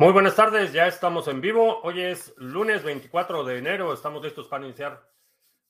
[0.00, 1.82] Muy buenas tardes, ya estamos en vivo.
[1.82, 5.06] Hoy es lunes 24 de enero, estamos listos para iniciar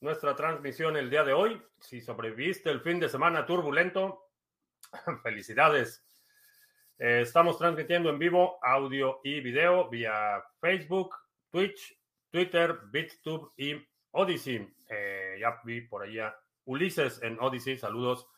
[0.00, 1.60] nuestra transmisión el día de hoy.
[1.80, 4.30] Si sobreviviste el fin de semana turbulento,
[5.24, 6.06] felicidades.
[6.96, 11.16] Eh, estamos transmitiendo en vivo audio y video vía Facebook,
[11.50, 11.98] Twitch,
[12.30, 14.72] Twitter, BitTube y Odyssey.
[14.88, 18.28] Eh, ya vi por allá Ulises en Odyssey, saludos.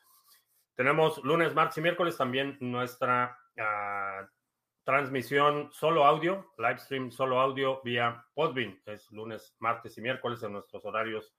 [0.75, 4.27] Tenemos lunes, martes y miércoles también nuestra uh,
[4.85, 8.81] transmisión solo audio, live stream solo audio vía Podbean.
[8.87, 11.35] Es lunes, martes y miércoles en nuestros horarios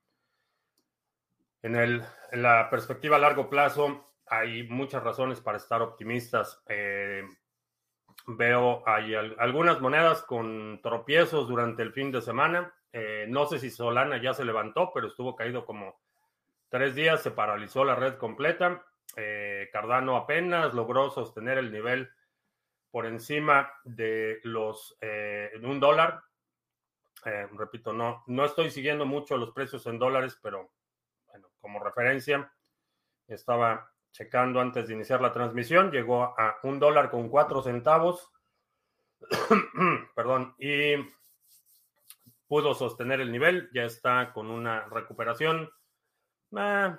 [1.61, 6.61] en, el, en la perspectiva a largo plazo hay muchas razones para estar optimistas.
[6.67, 7.23] Eh,
[8.27, 12.73] veo hay algunas monedas con tropiezos durante el fin de semana.
[12.91, 15.99] Eh, no sé si Solana ya se levantó, pero estuvo caído como
[16.69, 18.83] tres días, se paralizó la red completa.
[19.15, 22.09] Eh, Cardano apenas logró sostener el nivel
[22.91, 26.23] por encima de los eh, un dólar.
[27.23, 30.71] repito, no, no estoy siguiendo mucho los precios en dólares, pero
[31.27, 32.51] bueno, como referencia,
[33.27, 38.31] estaba checando antes de iniciar la transmisión, llegó a un dólar con cuatro centavos.
[40.15, 40.95] Perdón, y
[42.49, 45.69] pudo sostener el nivel, ya está con una recuperación
[46.57, 46.95] eh,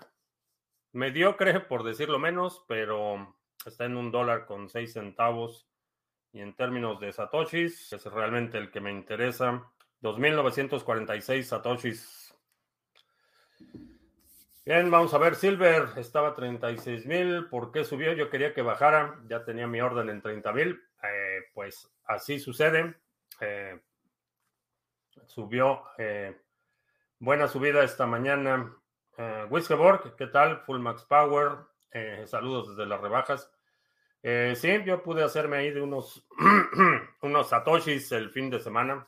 [0.92, 3.36] mediocre, por decirlo menos, pero
[3.66, 5.68] está en un dólar con seis centavos.
[6.32, 9.68] Y en términos de satoshis, es realmente el que me interesa,
[10.00, 12.32] 2.946 satoshis.
[14.64, 18.12] Bien, vamos a ver, Silver estaba 36.000, ¿por qué subió?
[18.12, 22.94] Yo quería que bajara, ya tenía mi orden en 30.000, eh, pues así sucede.
[23.40, 23.80] Eh,
[25.26, 25.84] subió.
[25.98, 26.40] Eh,
[27.18, 28.74] buena subida esta mañana.
[29.16, 29.48] Eh,
[30.16, 30.60] ¿qué tal?
[30.62, 31.58] Full Max Power.
[31.90, 33.52] Eh, saludos desde las rebajas.
[34.22, 36.26] Eh, sí, yo pude hacerme ahí de unos,
[37.22, 39.06] unos satoshis el fin de semana.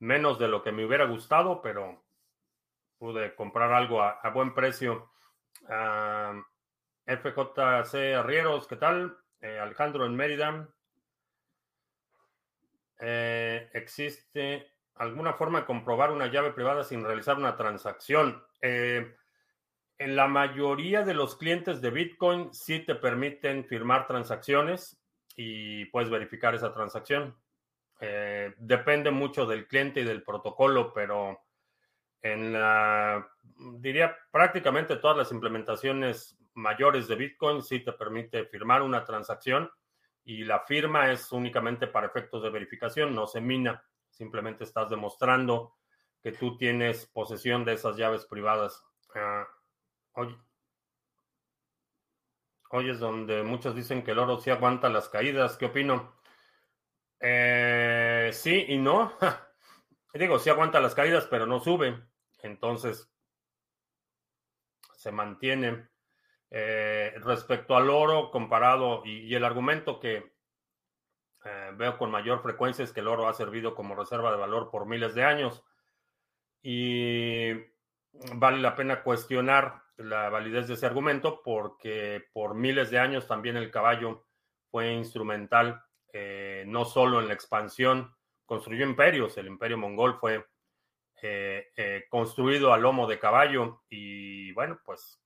[0.00, 2.04] menos de lo que me hubiera gustado, pero
[2.98, 5.10] pude comprar algo a, buen precio.
[5.68, 6.34] Ah,
[7.06, 9.18] FJC Arrieros, ¿qué tal?
[9.40, 10.68] Alejandro en Mérida.
[13.00, 18.42] Eh, existe alguna forma de comprobar una llave privada sin realizar una transacción.
[18.60, 19.14] Eh,
[19.98, 25.00] en la mayoría de los clientes de Bitcoin sí te permiten firmar transacciones
[25.36, 27.36] y puedes verificar esa transacción.
[28.00, 31.40] Eh, depende mucho del cliente y del protocolo, pero
[32.22, 33.28] en la,
[33.78, 39.70] diría prácticamente todas las implementaciones mayores de Bitcoin sí te permite firmar una transacción
[40.28, 45.78] y la firma es únicamente para efectos de verificación, no se mina, simplemente estás demostrando
[46.22, 48.84] que tú tienes posesión de esas llaves privadas.
[49.14, 49.48] Ah,
[50.12, 50.38] hoy,
[52.72, 55.56] hoy, es donde muchos dicen que el oro sí aguanta las caídas.
[55.56, 56.20] ¿Qué opino?
[57.20, 59.14] Eh, sí y no.
[60.12, 62.06] Digo, sí aguanta las caídas, pero no sube.
[62.42, 63.10] Entonces,
[64.94, 65.88] se mantiene.
[66.50, 70.32] Eh, respecto al oro comparado y, el argumento que
[71.44, 74.70] eh, veo con mayor frecuencia es que el oro ha servido como reserva de valor
[74.70, 75.62] por miles de años
[76.62, 77.52] y
[78.34, 83.58] vale la pena cuestionar la validez de ese argumento porque por miles de años también
[83.58, 84.24] el caballo
[84.70, 85.82] fue instrumental
[86.14, 88.16] eh, no solo en la expansión,
[88.46, 90.46] construyó imperios, el imperio mongol fue
[92.08, 95.20] construido a lomo de caballo y bueno, pues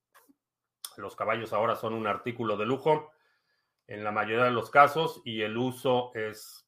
[0.97, 3.11] los caballos ahora son un artículo de lujo
[3.87, 6.67] en la mayoría de los casos y el uso es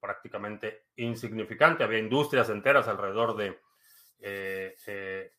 [0.00, 1.84] prácticamente insignificante.
[1.84, 3.60] Había industrias enteras alrededor de
[4.18, 5.32] eh, eh,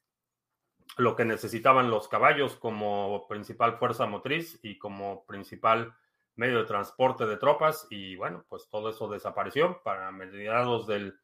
[0.98, 5.96] lo que necesitaban los caballos como principal fuerza motriz y como principal
[6.36, 11.20] medio de transporte de tropas y bueno, pues todo eso desapareció para mediados del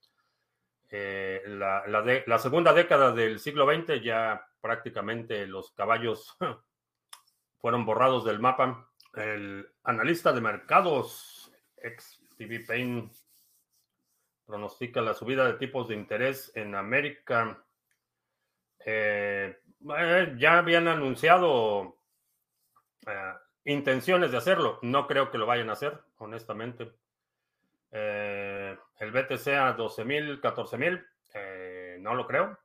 [0.91, 1.83] eh, la,
[2.25, 6.37] la, segunda década del siglo XX ya prácticamente los caballos
[7.59, 8.89] fueron borrados del mapa.
[9.13, 13.11] El analista de mercados, ex TV Pain,
[14.45, 17.63] pronostica la subida de tipos de interés en América.
[18.85, 21.97] ya habían anunciado
[23.65, 24.79] intenciones de hacerlo.
[24.81, 26.91] No creo que lo vayan a hacer, honestamente.
[27.91, 32.57] el BTC a 12.000, 14.000, no lo creo.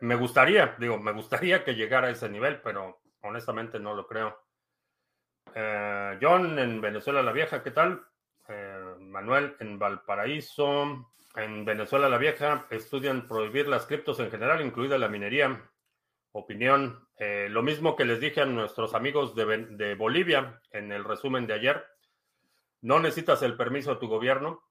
[0.00, 4.38] Me gustaría, digo, me gustaría que llegara a ese nivel, pero honestamente no lo creo.
[5.54, 8.04] Eh, John en Venezuela la Vieja, ¿qué tal?
[8.48, 11.12] Eh, Manuel en Valparaíso.
[11.34, 15.70] En Venezuela la Vieja estudian prohibir las criptos en general, incluida la minería.
[16.32, 17.08] Opinión.
[17.18, 21.46] Eh, lo mismo que les dije a nuestros amigos de, de Bolivia en el resumen
[21.46, 21.86] de ayer.
[22.82, 24.62] No necesitas el permiso de tu gobierno.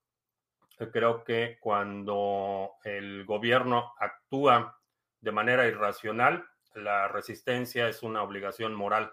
[0.92, 4.78] Creo que cuando el gobierno actúa
[5.26, 9.12] de manera irracional, la resistencia es una obligación moral.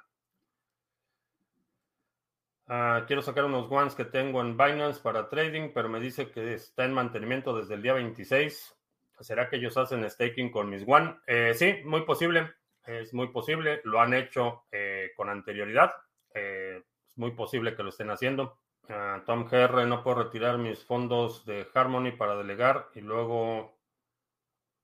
[2.67, 6.53] Ah, quiero sacar unos ones que tengo en Binance para trading, pero me dice que
[6.53, 8.77] está en mantenimiento desde el día 26.
[9.21, 11.17] ¿Será que ellos hacen staking con mis one?
[11.25, 12.53] Eh, sí, muy posible.
[12.85, 13.81] Es muy posible.
[13.83, 15.93] Lo han hecho eh, con anterioridad.
[16.35, 18.59] Eh, es muy posible que lo estén haciendo.
[18.87, 23.82] Ah, Tom GR, no puedo retirar mis fondos de Harmony para delegar y luego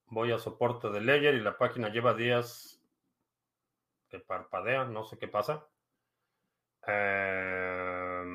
[0.09, 2.81] voy a soporte de Ledger y la página lleva días
[4.09, 4.85] que parpadea.
[4.85, 5.67] No sé qué pasa.
[6.85, 8.25] Em,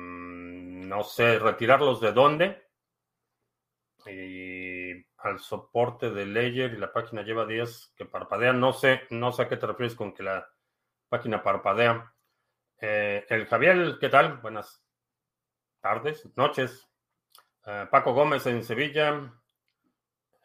[0.87, 2.63] no sé, retirarlos de dónde.
[4.07, 8.53] Y al soporte de Ledger y la página lleva días que parpadea.
[8.53, 10.47] No sé, no sé a qué te refieres con que la
[11.09, 12.13] página parpadea.
[12.79, 14.37] Eh, el Javier, ¿qué tal?
[14.37, 14.83] Buenas
[15.81, 16.89] tardes, noches.
[17.65, 19.33] Eh, Paco Gómez en Sevilla.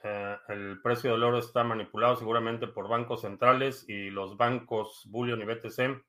[0.03, 5.43] Eh, el precio del oro está manipulado seguramente por bancos centrales y los bancos Bullion
[5.43, 6.03] y BTC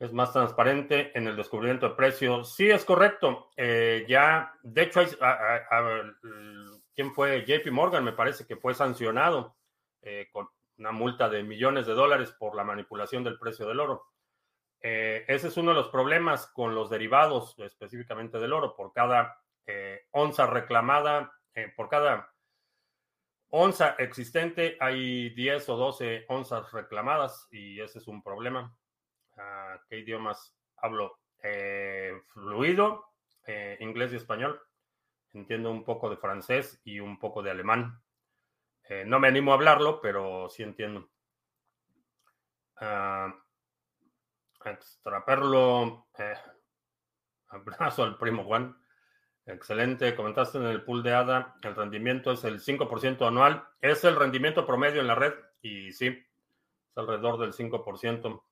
[0.00, 2.54] es más transparente en el descubrimiento de precios.
[2.54, 3.50] Sí, es correcto.
[3.56, 5.02] Eh, ya, de hecho,
[6.94, 7.44] ¿quién fue?
[7.44, 9.56] JP Morgan, me parece que fue sancionado
[10.02, 10.48] eh, con
[10.78, 14.06] una multa de millones de dólares por la manipulación del precio del oro.
[14.82, 18.74] Ese es uno de los problemas con los derivados, específicamente del oro.
[18.74, 19.38] Por cada
[20.12, 21.30] onza reclamada,
[21.76, 22.29] por cada
[23.50, 28.74] onza existente, hay 10 o 12 onzas reclamadas y ese es un problema.
[29.88, 31.18] ¿Qué idiomas hablo?
[31.42, 33.12] Eh, fluido,
[33.46, 34.60] eh, inglés y español.
[35.32, 38.02] Entiendo un poco de francés y un poco de alemán.
[38.88, 41.08] Eh, no me animo a hablarlo, pero sí entiendo.
[42.76, 43.34] Ah,
[44.64, 46.08] extraperlo.
[47.48, 48.79] abrazo al primo Juan.
[49.52, 50.14] Excelente.
[50.14, 53.64] Comentaste en el pool de ADA, el rendimiento es el 5% anual.
[53.80, 58.42] Es el rendimiento promedio en la red y sí, es alrededor del 5%.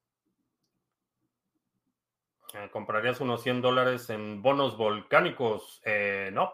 [2.55, 5.81] Eh, ¿Comprarías unos 100 dólares en bonos volcánicos?
[5.85, 6.53] Eh, no.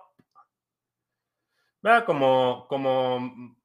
[1.81, 3.57] Vea, como, como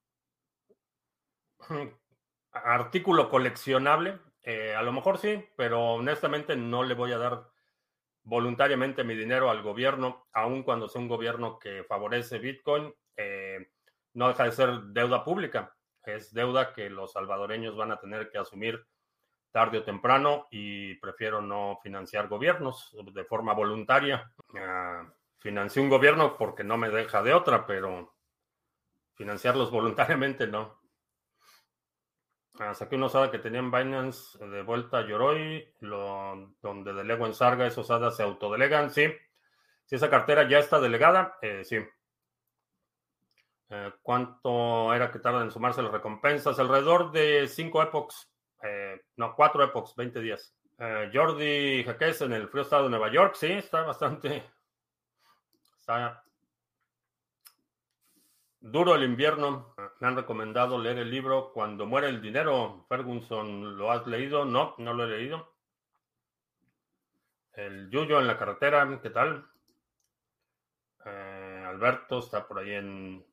[2.51, 7.49] artículo coleccionable, eh, a lo mejor sí, pero honestamente no le voy a dar
[8.23, 12.93] voluntariamente mi dinero al gobierno, aun cuando sea un gobierno que favorece Bitcoin.
[14.13, 15.75] no deja de ser deuda pública,
[16.15, 18.85] es deuda que los salvadoreños van a tener que asumir
[19.51, 24.31] tarde o temprano y prefiero no financiar gobiernos de forma voluntaria.
[24.49, 25.09] Uh,
[25.39, 28.15] financié un gobierno porque no me deja de otra, pero
[29.15, 30.78] financiarlos voluntariamente no.
[32.59, 37.25] Uh, saqué una osada que tenía en Binance de vuelta a Yoroi, lo, donde delego
[37.25, 39.07] en Sarga, esos hadas se autodelegan, sí.
[39.85, 41.77] Si esa cartera ya está delegada, eh, sí.
[43.69, 46.59] Eh, ¿Cuánto era que tarda en sumarse las recompensas?
[46.59, 48.29] Alrededor de cinco epochs.
[48.61, 50.53] Eh, no, cuatro epochs, 20 días.
[51.13, 54.43] Jordi Jaques en el frío estado de Nueva York, sí, está bastante.
[55.79, 56.23] Está
[58.59, 59.75] duro el invierno.
[59.99, 62.85] Me han recomendado leer el libro Cuando muere el dinero.
[62.87, 64.45] Ferguson, ¿lo has leído?
[64.45, 65.53] No, no lo he leído.
[67.53, 69.49] El Yuyo en la carretera, ¿qué tal?
[71.05, 73.25] Eh, Alberto está por ahí en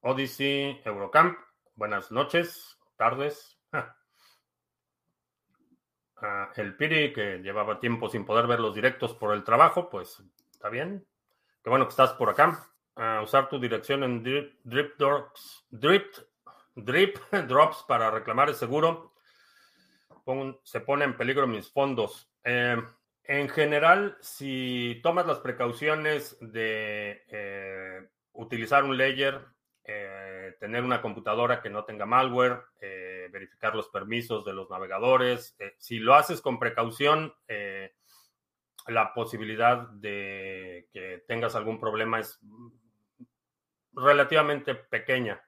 [0.00, 1.38] Odyssey, Eurocamp.
[1.74, 3.58] Buenas noches, tardes
[6.56, 10.68] el Piri, que llevaba tiempo sin poder ver los directos por el trabajo, pues está
[10.68, 11.06] bien.
[11.62, 12.68] Qué bueno que estás por acá.
[13.22, 16.06] Usar tu dirección en Drip, Drops, Drip,
[16.74, 19.14] Drip Drops para reclamar el seguro.
[20.64, 22.30] se pone en peligro mis fondos.
[22.44, 22.76] Eh,
[23.24, 29.44] en general, si tomas las precauciones de eh, utilizar un ledger,
[29.84, 32.62] eh, tener una computadora que no tenga malware,
[33.30, 35.54] verificar los permisos de los navegadores.
[35.58, 37.94] Eh, si lo haces con precaución, eh,
[38.86, 42.40] la posibilidad de que tengas algún problema es
[43.98, 45.42] relativamente pequeña.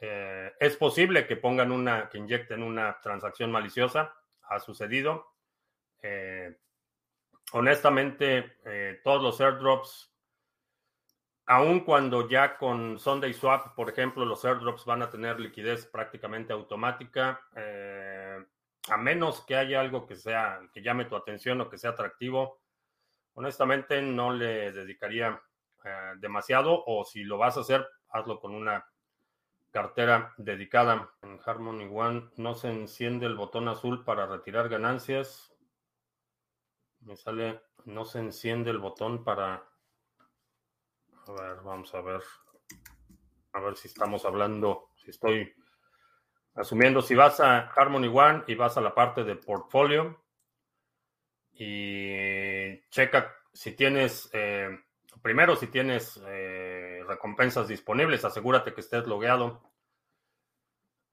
[0.00, 4.14] Eh, es posible que pongan una, que inyecten una transacción maliciosa.
[4.42, 5.34] Ha sucedido.
[6.02, 6.56] Eh,
[7.52, 10.12] honestamente, eh, todos los airdrops,
[11.46, 16.52] aun cuando ya con Sunday Swap, por ejemplo, los airdrops van a tener liquidez prácticamente
[16.52, 17.40] automática,
[18.88, 22.60] a menos que haya algo que sea, que llame tu atención o que sea atractivo,
[23.34, 25.40] honestamente no le dedicaría
[26.18, 28.86] demasiado o si lo vas a hacer, hazlo con una
[29.70, 31.10] cartera dedicada.
[31.22, 35.54] En Harmony One no se enciende el botón azul para retirar ganancias.
[37.00, 39.68] Me sale, no se enciende el botón para...
[41.26, 42.22] A ver, vamos a ver.
[43.52, 45.54] A ver si estamos hablando, si estoy
[46.54, 50.22] asumiendo, si vas a Harmony One y vas a la parte de portfolio
[51.52, 54.68] y checa si tienes, eh,
[55.26, 59.60] primero si tienes eh, recompensas disponibles, asegúrate que estés logueado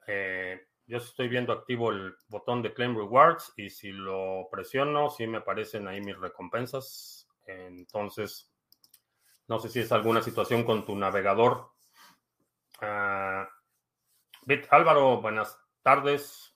[0.05, 5.25] eh, yo estoy viendo activo el botón de Claim Rewards y si lo presiono, sí
[5.25, 7.27] me aparecen ahí mis recompensas.
[7.47, 8.53] Entonces,
[9.47, 11.71] no sé si es alguna situación con tu navegador.
[12.83, 13.47] Uh,
[14.45, 16.53] Bit Álvaro, buenas tardes.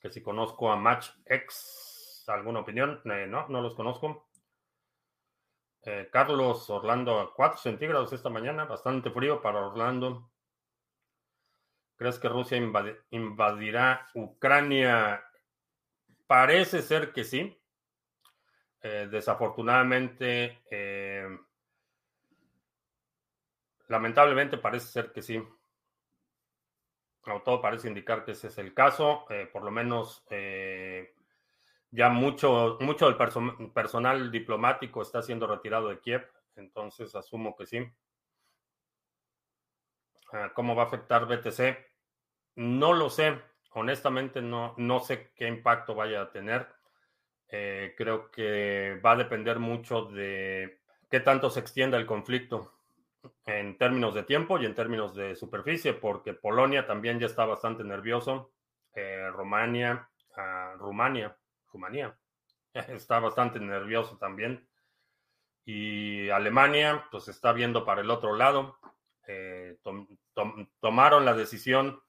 [0.00, 3.02] Que si conozco a MatchX, ¿alguna opinión?
[3.04, 4.27] Eh, no, no los conozco.
[5.82, 10.30] Eh, Carlos Orlando a 4 centígrados esta mañana, bastante frío para Orlando.
[11.96, 12.56] ¿Crees que Rusia
[13.10, 15.24] invadirá Ucrania?
[16.26, 17.60] Parece ser que sí.
[18.82, 21.28] Eh, desafortunadamente, eh,
[23.88, 25.42] lamentablemente parece ser que sí.
[27.44, 29.26] todo parece indicar que ese es el caso.
[29.52, 30.24] Por lo menos
[31.90, 36.28] ya mucho, mucho del personal diplomático está siendo retirado de Kiev.
[36.56, 37.86] Entonces asumo que sí.
[40.32, 41.78] Ah, ¿Cómo va a afectar BTC?
[42.56, 43.40] No lo sé,
[43.72, 46.68] honestamente no, no sé qué impacto vaya a tener.
[47.50, 50.80] Eh, creo que va a depender mucho de
[51.10, 52.74] qué tanto se extienda el conflicto
[53.46, 57.84] en términos de tiempo y en términos de superficie, porque Polonia también ya está bastante
[57.84, 58.52] nervioso.
[58.94, 61.36] Eh, Rumania, ah, Rumania,
[61.72, 62.18] Rumania
[62.72, 64.68] está bastante nervioso también.
[65.64, 68.78] Y Alemania, pues está viendo para el otro lado.
[69.26, 69.78] Eh,
[70.80, 72.00] tomaron la decisión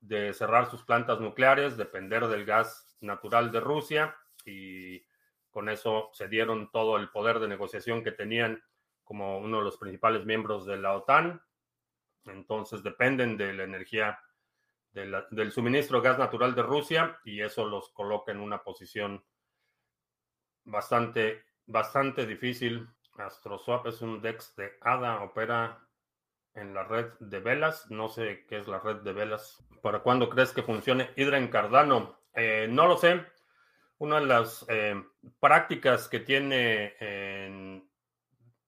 [0.00, 5.04] de cerrar sus plantas nucleares, depender del gas natural de Rusia y
[5.50, 8.62] con eso se dieron todo el poder de negociación que tenían
[9.04, 11.42] como uno de los principales miembros de la OTAN.
[12.24, 14.18] Entonces dependen de la energía
[14.92, 19.24] del suministro de gas natural de Rusia y eso los coloca en una posición
[20.64, 22.88] bastante, bastante difícil.
[23.16, 25.86] AstroSwap es un DEX de ADA, opera
[26.54, 27.90] en la red de velas.
[27.90, 29.64] No sé qué es la red de velas.
[29.82, 32.18] ¿Para cuándo crees que funcione Hydra en Cardano?
[32.34, 33.24] Eh, no lo sé.
[33.98, 35.02] Una de las eh,
[35.40, 36.96] prácticas que tiene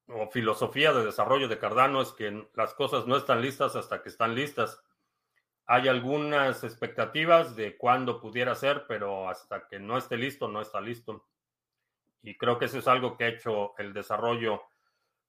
[0.07, 4.11] o filosofía de desarrollo de Cardano es que las cosas no están listas hasta que
[4.11, 4.83] están listas.
[5.66, 10.80] Hay algunas expectativas de cuándo pudiera ser, pero hasta que no esté listo, no está
[10.80, 11.26] listo.
[12.23, 14.62] Y creo que eso es algo que ha hecho el desarrollo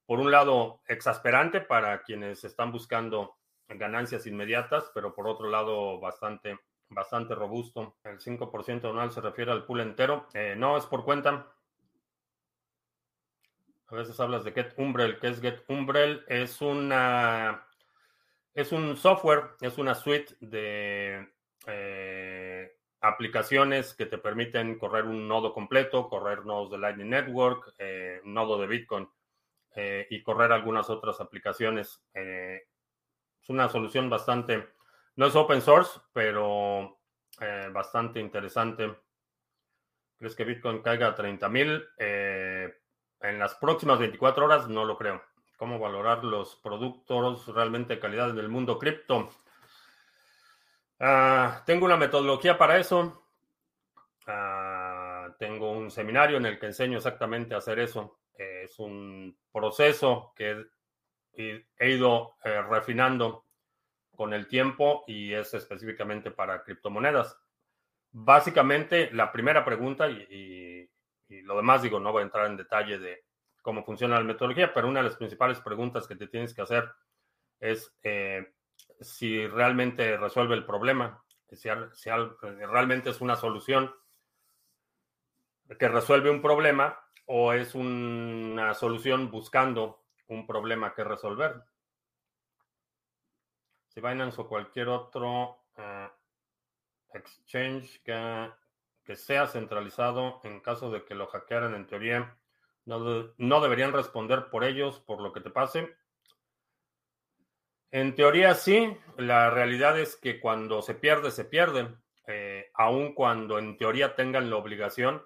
[0.06, 3.36] por un lado, exasperante para quienes están buscando
[3.68, 7.96] ganancias inmediatas, pero por otro lado, bastante, bastante robusto.
[8.04, 10.28] El 5% anual se refiere al pool entero.
[10.32, 11.52] Eh, no, es por cuenta.
[13.88, 15.18] A veces hablas de Get Umbrel.
[15.18, 16.24] ¿Qué es Get Umbrel?
[16.28, 17.65] Es una.
[18.56, 21.28] Es un software, es una suite de
[21.66, 22.72] eh,
[23.02, 28.58] aplicaciones que te permiten correr un nodo completo, correr nodos de Lightning Network, eh, nodo
[28.58, 29.10] de Bitcoin.
[29.74, 32.02] Eh, y correr algunas otras aplicaciones.
[32.14, 34.66] Es una solución bastante,
[35.16, 36.98] no es open source, pero
[37.74, 38.96] bastante interesante.
[40.16, 41.86] ¿Crees que Bitcoin caiga a 30 mil?
[41.98, 45.22] en las próximas 24 horas no lo creo.
[45.56, 49.30] ¿Cómo valorar los productos realmente de calidad en el mundo cripto?
[51.00, 53.22] Ah, tengo una metodología para eso.
[54.26, 60.32] Ah, tengo un seminario en el que enseño exactamente a hacer eso es un proceso
[60.36, 60.66] que
[61.34, 63.44] he ido eh, refinando
[64.14, 67.38] con el tiempo y es específicamente para criptomonedas.
[68.12, 70.88] Básicamente, la primera pregunta, y,
[71.28, 73.24] lo demás digo, no voy a entrar en detalle de
[73.66, 76.88] cómo funciona la metodología, pero una de las principales preguntas que te tienes que hacer
[77.58, 78.54] es eh,
[79.00, 81.20] si realmente resuelve el problema,
[81.50, 81.68] si
[82.08, 83.92] realmente es una solución
[85.80, 91.60] que resuelve un problema o es una solución buscando un problema que resolver.
[93.88, 96.08] si Binance o cualquier otro eh,
[97.14, 102.38] exchange que, sea centralizado, en caso de que lo hackearan, en teoría,
[102.86, 105.94] no, no deberían responder por ellos, por lo que te pase.
[107.90, 111.88] En teoría sí, la realidad es que cuando se pierde, se pierde,
[112.26, 115.22] eh, aun cuando en teoría tengan la obligación,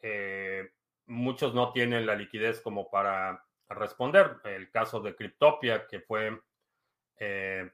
[0.00, 0.70] eh,
[1.06, 4.36] muchos no tienen la liquidez como para responder.
[4.44, 6.40] El caso de Cryptopia, que fue,
[7.16, 7.70] eh,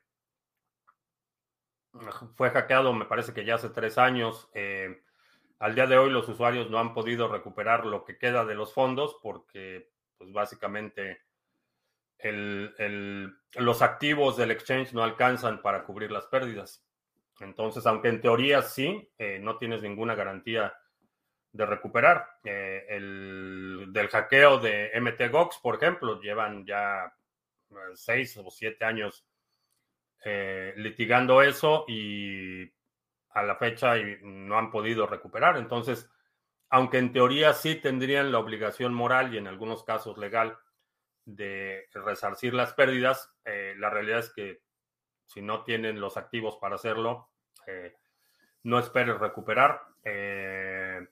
[2.36, 4.48] fue hackeado, me parece que ya hace tres años.
[5.64, 8.74] Al día de hoy los usuarios no han podido recuperar lo que queda de los
[8.74, 11.22] fondos porque, pues básicamente,
[12.18, 16.84] los activos del exchange no alcanzan para cubrir las pérdidas.
[17.40, 20.76] Entonces, aunque en teoría sí, eh, no tienes ninguna garantía
[21.52, 22.28] de recuperar.
[22.44, 27.06] Eh, el del hackeo de MTGOX, por ejemplo, llevan ya
[27.70, 29.26] eh, seis o siete años
[30.76, 32.70] litigando eso y
[33.34, 35.56] a la fecha no han podido recuperar.
[35.56, 36.08] Entonces,
[36.70, 40.56] aunque en teoría sí tendrían la obligación moral y en algunos casos legal
[41.24, 44.62] de resarcir las pérdidas, eh, la realidad es que
[45.26, 47.30] si no tienen los activos para hacerlo,
[47.66, 47.96] eh,
[48.62, 49.82] no esperes recuperar.
[50.04, 51.06] Eh,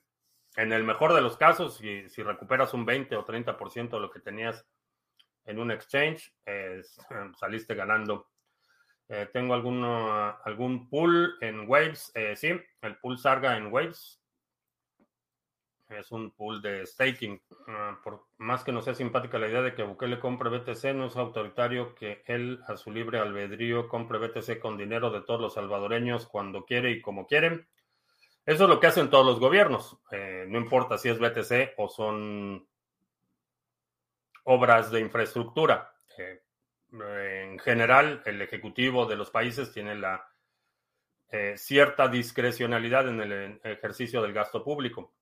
[0.55, 4.11] en el mejor de los casos, si, si, recuperas un 20 o 30% de lo
[4.11, 4.65] que tenías
[5.45, 6.33] en un exchange,
[7.37, 8.32] saliste ganando.
[9.31, 12.11] Tengo alguno, algún pool en Waves.
[12.35, 14.23] sí, el pool Sarga en Waves
[15.99, 17.41] es un pool de staking.
[17.67, 21.07] Ah, por más que no sea simpática la idea de que Bukele compre BTC, no
[21.07, 25.53] es autoritario que él a su libre albedrío compre BTC con dinero de todos los
[25.53, 27.67] salvadoreños cuando quiere y como quieren.
[28.45, 29.97] Eso es lo que hacen todos los gobiernos.
[30.11, 32.67] Eh, no importa si es BTC o son
[34.43, 35.93] obras de infraestructura.
[36.17, 36.42] Eh,
[36.93, 40.27] en general, el ejecutivo de los países tiene la
[41.29, 45.13] eh, cierta discrecionalidad en el ejercicio del gasto público.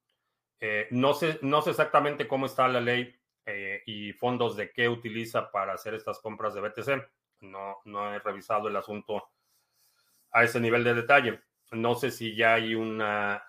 [0.59, 4.89] Eh, no, sé, no sé exactamente cómo está la ley eh, y fondos de qué
[4.89, 7.09] utiliza para hacer estas compras de BTC.
[7.41, 9.31] No, no he revisado el asunto
[10.31, 11.41] a ese nivel de detalle.
[11.71, 13.47] No sé si ya hay una,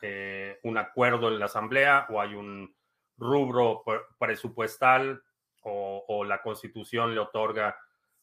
[0.63, 2.73] un acuerdo en la Asamblea o hay un
[3.17, 3.83] rubro
[4.19, 5.23] presupuestal
[5.63, 7.77] o, la Constitución le otorga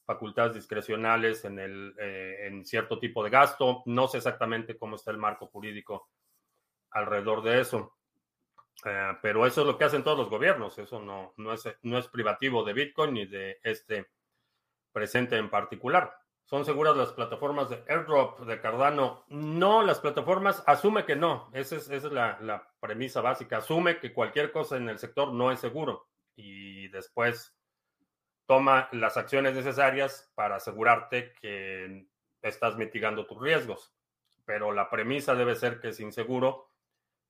[0.10, 3.84] facultades discrecionales en, el, en cierto tipo de gasto.
[3.86, 6.10] No sé exactamente cómo está el marco jurídico
[6.90, 7.94] alrededor de eso.
[8.86, 12.00] Eh, pero eso es lo que hacen todos los gobiernos, eso no, no, es, no
[12.00, 14.10] es privativo de Bitcoin ni de este
[14.92, 16.12] presente en particular.
[16.46, 19.26] ¿Son seguras las plataformas de airdrop de Cardano?
[19.28, 21.52] No, las plataformas asume que no.
[21.54, 23.58] Esa es, esa es la, la, premisa básica.
[23.58, 27.59] Asume que cualquier cosa en el sector no es seguro y después
[28.50, 32.08] toma las acciones necesarias para asegurarte que
[32.42, 33.94] estás mitigando tus riesgos.
[34.44, 36.72] Pero la premisa debe ser que es inseguro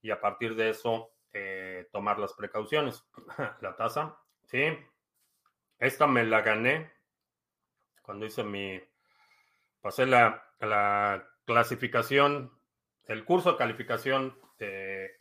[0.00, 3.06] y a partir de eso eh, tomar las precauciones.
[3.60, 4.78] la tasa, sí.
[5.78, 6.90] Esta me la gané
[8.00, 8.80] cuando hice mi,
[9.82, 12.50] pasé la, la clasificación,
[13.04, 15.20] el curso de calificación de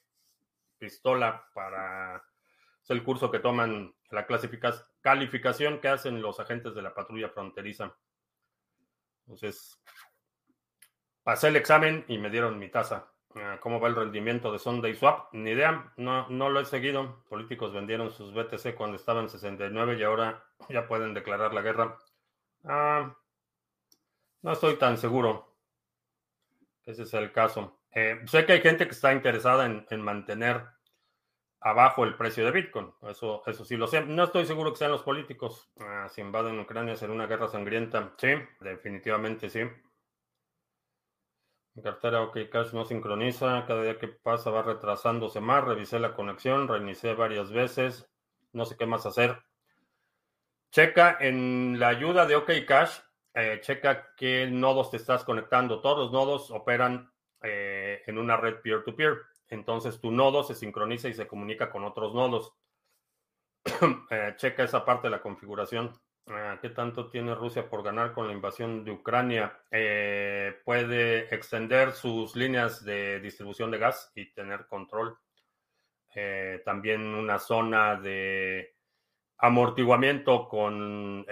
[0.78, 2.24] pistola para,
[2.82, 4.26] es el curso que toman, la
[5.02, 7.96] calificación que hacen los agentes de la patrulla fronteriza.
[9.26, 9.82] Entonces,
[11.24, 13.12] pasé el examen y me dieron mi tasa.
[13.36, 15.34] Ah, ¿Cómo va el rendimiento de Sunday Swap?
[15.34, 17.24] Ni idea, no, no lo he seguido.
[17.30, 21.98] Políticos vendieron sus BTC cuando estaban en 69 y ahora ya pueden declarar la guerra.
[22.64, 23.16] Ah,
[24.42, 25.56] no estoy tan seguro
[26.84, 27.80] que ese sea el caso.
[27.92, 30.66] Eh, sé que hay gente que está interesada en, mantener
[31.62, 32.94] abajo el precio de Bitcoin.
[33.04, 34.02] Eso, eso sí lo sé.
[34.02, 35.72] No estoy seguro que sean los políticos.
[35.80, 38.14] Ah, si invaden Ucrania será una guerra sangrienta.
[38.18, 38.30] Sí,
[38.62, 39.62] definitivamente sí.
[41.76, 43.66] Mi cartera OK Cash no sincroniza.
[43.66, 45.64] Cada día que pasa va retrasándose más.
[45.64, 48.10] Revisé la conexión, reinicié varias veces.
[48.52, 49.38] No sé qué más hacer.
[50.72, 53.00] Checa en la ayuda de OK Cash.
[53.34, 55.82] Eh, checa qué nodos te estás conectando.
[55.82, 59.18] Todos los nodos operan eh, en una red peer-to-peer.
[59.50, 62.54] Entonces tu nodo se sincroniza y se comunica con otros nodos.
[64.12, 65.94] Eh, checa esa parte de la configuración.
[66.28, 69.62] Ah, ¿Qué tanto tiene Rusia por ganar con la invasión de Ucrania?
[69.72, 75.18] Eh, puede extender sus líneas de distribución de gas y tener control.
[76.16, 78.76] Eh, también una zona de
[79.38, 81.26] amortiguamiento con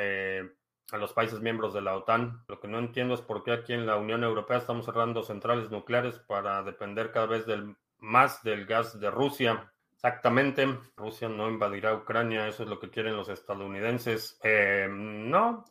[0.94, 2.44] los países miembros de la OTAN.
[2.48, 5.72] Lo que no entiendo es por qué aquí en la Unión Europea estamos cerrando centrales
[5.72, 9.72] nucleares para depender cada vez del, más del gas de Rusia.
[9.94, 14.40] Exactamente, Rusia no invadirá Ucrania, eso es lo que quieren los estadounidenses.
[14.44, 15.66] Eh, no.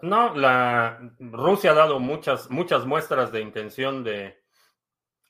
[0.00, 4.42] No, la Rusia ha dado muchas, muchas muestras de intención de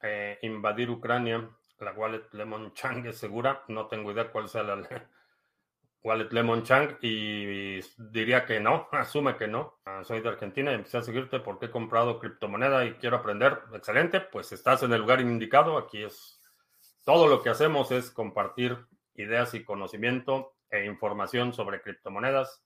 [0.02, 1.50] eh, invadir Ucrania.
[1.78, 3.64] La wallet Lemon Chang es segura.
[3.68, 4.76] No tengo idea cuál sea la
[6.05, 9.79] wallet Lemon Chang y diría que no, asume que no.
[9.85, 13.61] Ah, soy de Argentina y empecé a seguirte porque he comprado criptomoneda y quiero aprender.
[13.73, 15.79] Excelente, pues estás en el lugar indicado.
[15.79, 16.41] Aquí es
[17.05, 18.79] todo lo que hacemos es compartir
[19.15, 22.62] ideas y conocimiento e información sobre criptomonedas.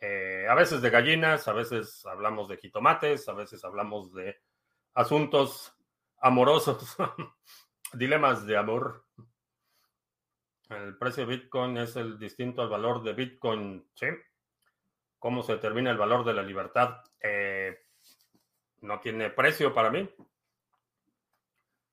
[0.00, 4.36] Eh, a veces de gallinas, a veces hablamos de jitomates, a veces hablamos de
[4.94, 5.74] asuntos
[6.20, 6.96] amorosos,
[7.92, 9.03] dilemas de amor.
[10.70, 14.06] El precio de Bitcoin es el distinto al valor de Bitcoin, ¿sí?
[15.18, 17.02] ¿Cómo se determina el valor de la libertad?
[17.20, 17.84] Eh,
[18.80, 20.08] no tiene precio para mí,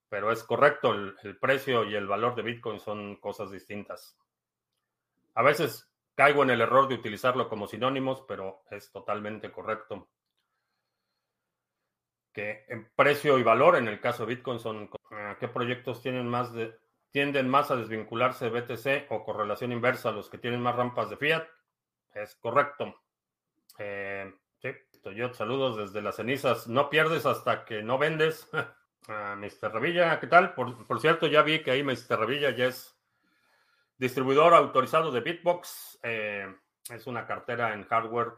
[0.09, 4.17] pero es correcto, el, precio y el valor de Bitcoin son cosas distintas.
[5.35, 10.09] A veces caigo en el error de utilizarlo como sinónimos, pero es totalmente correcto.
[12.33, 14.89] Que en precio y valor, en el caso de Bitcoin, son
[15.39, 16.77] qué proyectos tienen más de,
[17.11, 21.17] tienden más a desvincularse de BTC o correlación inversa, los que tienen más rampas de
[21.17, 21.45] fiat.
[22.13, 22.95] Es correcto.
[23.77, 24.69] Eh, sí,
[25.15, 26.67] yo saludos desde las cenizas.
[26.67, 28.49] No pierdes hasta que no vendes.
[29.07, 29.73] Ah, Mr.
[29.73, 30.53] Revilla, ¿qué tal?
[30.53, 32.19] Por, por, cierto, ya vi que ahí Mr.
[32.19, 32.95] Revilla ya es
[33.97, 35.99] distribuidor autorizado de Bitbox.
[36.03, 36.55] Eh,
[36.87, 38.33] es una cartera en hardware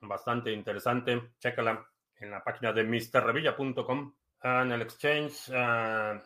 [0.00, 1.32] bastante interesante.
[1.38, 4.14] Chécala en la página de mrrevilla.com.
[4.42, 6.20] Ah, en el exchange, uh,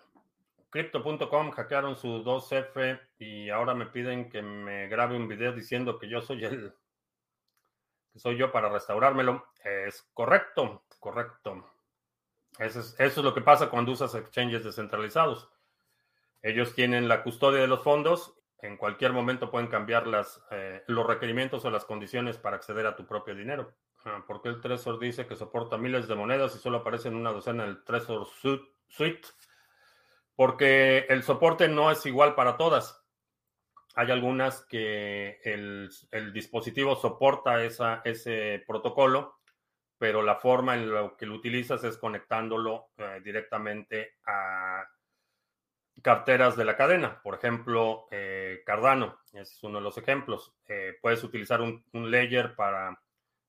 [0.73, 6.09] Crypto.com hackearon su 2F y ahora me piden que me grabe un video diciendo que
[6.09, 6.73] yo soy el
[8.11, 9.49] que soy yo para restaurármelo.
[9.63, 11.71] Es correcto, correcto.
[12.59, 15.51] Eso es, eso es lo que pasa cuando usas exchanges descentralizados.
[16.41, 18.35] Ellos tienen la custodia de los fondos.
[18.59, 22.97] En cualquier momento pueden cambiar las, eh, los requerimientos o las condiciones para acceder a
[22.97, 23.75] tu propio dinero.
[24.07, 27.17] Ah, ¿Por qué el Trezor dice que soporta miles de monedas y solo aparece en
[27.17, 28.27] una docena del Trezor
[28.89, 29.29] Suite?
[30.37, 33.03] Porque el soporte no es igual para todas.
[33.95, 35.91] Hay algunas que el,
[36.33, 39.41] dispositivo soporta ese protocolo,
[39.99, 44.89] pero la forma en la que lo utilizas es conectándolo eh, directamente a
[46.01, 47.21] carteras de la cadena.
[47.23, 50.55] Por ejemplo, eh, Cardano es uno de los ejemplos.
[50.67, 52.99] Eh, puedes utilizar un, un, layer para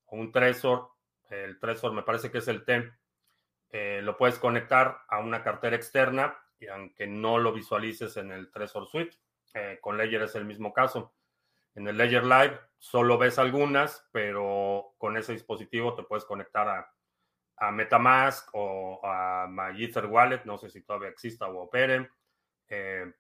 [0.07, 0.89] un Trezor.
[1.29, 2.91] El Trezor me parece que es el T.
[4.01, 6.37] lo puedes conectar a una cartera externa
[6.67, 9.17] aunque no lo visualices en el Trezor Suite.
[9.53, 11.13] Eh, con Ledger es el mismo caso.
[11.75, 16.89] En el Ledger Live solo ves algunas, pero con ese dispositivo te puedes conectar a,
[17.71, 22.09] Metamask o a MyEther Wallet, no sé si todavía exista o opere.
[22.67, 23.13] Eh,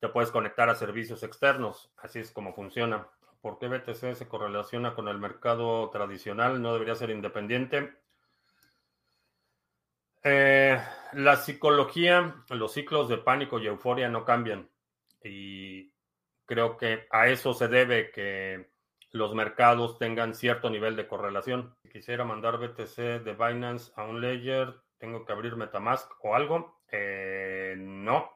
[0.00, 3.06] te puedes conectar a servicios externos, así es como funciona.
[3.40, 6.60] ¿Por qué BTC se correlaciona con el mercado tradicional?
[6.60, 8.01] ¿No debería ser independiente?
[10.24, 10.80] Eh,
[11.12, 14.70] la psicología, los ciclos de pánico y euforia no cambian.
[15.22, 15.92] Y
[16.46, 18.70] creo que a eso se debe que
[19.10, 21.76] los mercados tengan cierto nivel de correlación.
[21.82, 26.82] Si quisiera mandar BTC de Binance a un Ledger, ¿tengo que abrir Metamask o algo?
[26.90, 28.30] Eh, no.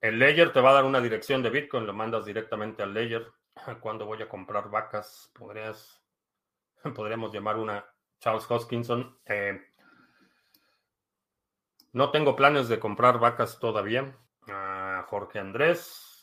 [0.00, 3.26] El Ledger te va a dar una dirección de Bitcoin, lo mandas directamente al Ledger.
[3.80, 6.02] Cuando voy a comprar vacas, podrías,
[6.94, 7.86] podríamos llamar una
[8.18, 9.18] Charles Hoskinson.
[9.24, 9.60] Eh,
[11.92, 14.16] no tengo planes de comprar vacas todavía.
[15.06, 16.22] Jorge Andrés,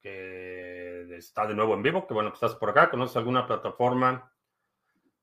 [0.00, 2.90] que está de nuevo en vivo, que bueno que estás por acá.
[2.90, 4.30] ¿Conoces alguna plataforma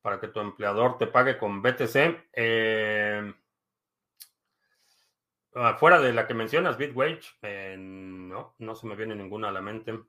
[0.02, 2.30] para que tu empleador te pague con BTC?
[2.34, 3.34] Eh,
[5.78, 9.62] fuera de la que mencionas, BitWage, eh, no, no se me viene ninguna a la
[9.62, 10.00] mente.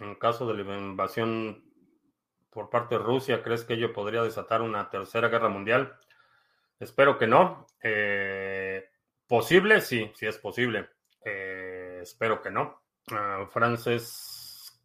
[0.00, 1.64] En caso de la invasión
[2.50, 5.96] por parte de Rusia, ¿crees que ello podría desatar una tercera guerra mundial?
[6.80, 7.66] Espero que no.
[7.82, 8.88] Eh,
[9.26, 10.88] posible, sí, sí es posible.
[11.24, 12.82] Eh, espero que no.
[13.10, 14.80] Uh, Frances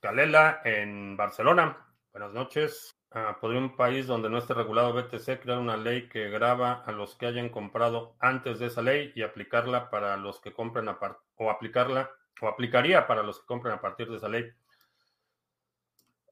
[0.00, 1.86] Calela en Barcelona.
[2.12, 2.96] Buenas noches.
[3.12, 6.90] Uh, ¿Podría un país donde no esté regulado BTC crear una ley que graba a
[6.90, 10.98] los que hayan comprado antes de esa ley y aplicarla para los que compren a
[11.36, 14.50] o aplicarla o aplicaría para los que compren a partir de esa ley?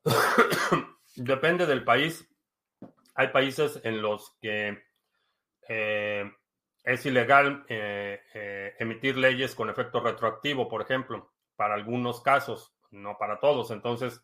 [1.17, 2.29] Depende del país.
[3.15, 4.83] Hay países en los que
[5.69, 6.31] eh,
[6.83, 13.17] es ilegal eh, eh, emitir leyes con efecto retroactivo, por ejemplo, para algunos casos, no
[13.19, 13.71] para todos.
[13.71, 14.23] Entonces,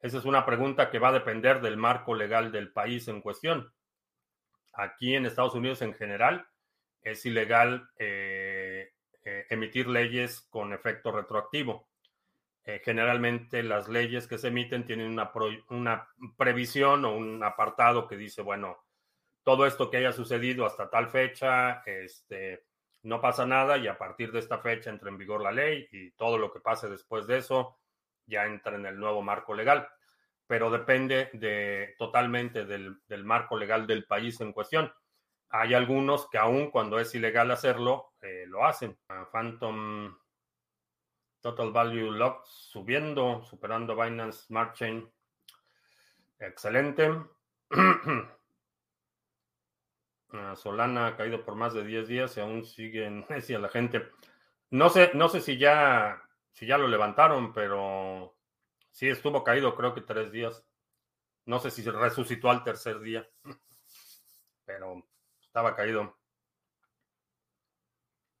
[0.00, 3.72] esa es una pregunta que va a depender del marco legal del país en cuestión.
[4.72, 6.46] Aquí en Estados Unidos en general
[7.02, 7.90] es ilegal
[9.50, 11.88] emitir leyes con efecto retroactivo.
[12.84, 15.32] generalmente las leyes que se emiten tienen una,
[15.70, 18.78] una previsión o un apartado que dice, bueno,
[19.42, 22.64] todo esto que haya sucedido hasta tal fecha, este,
[23.02, 26.10] no pasa nada y a partir de esta fecha entra en vigor la ley y
[26.12, 27.78] todo lo que pase después de eso
[28.26, 29.88] ya entra en el nuevo marco legal.
[30.46, 34.92] Pero depende de, totalmente del, marco legal del país en cuestión.
[35.48, 38.98] Hay algunos que aún cuando es ilegal hacerlo, eh, lo hacen.
[39.32, 40.16] Phantom
[41.40, 45.10] Total Value Lock subiendo, superando Binance Smart Chain.
[46.38, 47.10] Excelente.
[50.56, 52.64] Solana ha caído por más de 10 días y aún
[53.28, 54.08] necia la gente.
[54.70, 58.36] No sé, no sé si ya, si ya lo levantaron, pero
[58.90, 60.64] sí estuvo caído creo que tres días.
[61.46, 63.28] No sé si resucitó al tercer día,
[64.64, 65.04] pero
[65.40, 66.16] estaba caído.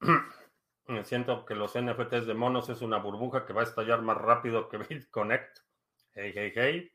[0.86, 4.16] Me siento que los NFTs de monos es una burbuja que va a estallar más
[4.16, 5.58] rápido que BitConnect.
[6.12, 6.92] Hey, hey, hey.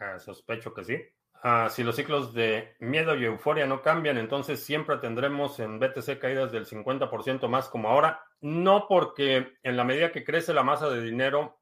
[0.00, 1.19] Ah, sospecho que sí.
[1.42, 6.18] Ah, si los ciclos de miedo y euforia no cambian, entonces siempre tendremos en BTC
[6.18, 8.22] caídas del 50% más como ahora.
[8.40, 11.60] No porque en la medida que crece la masa de dinero,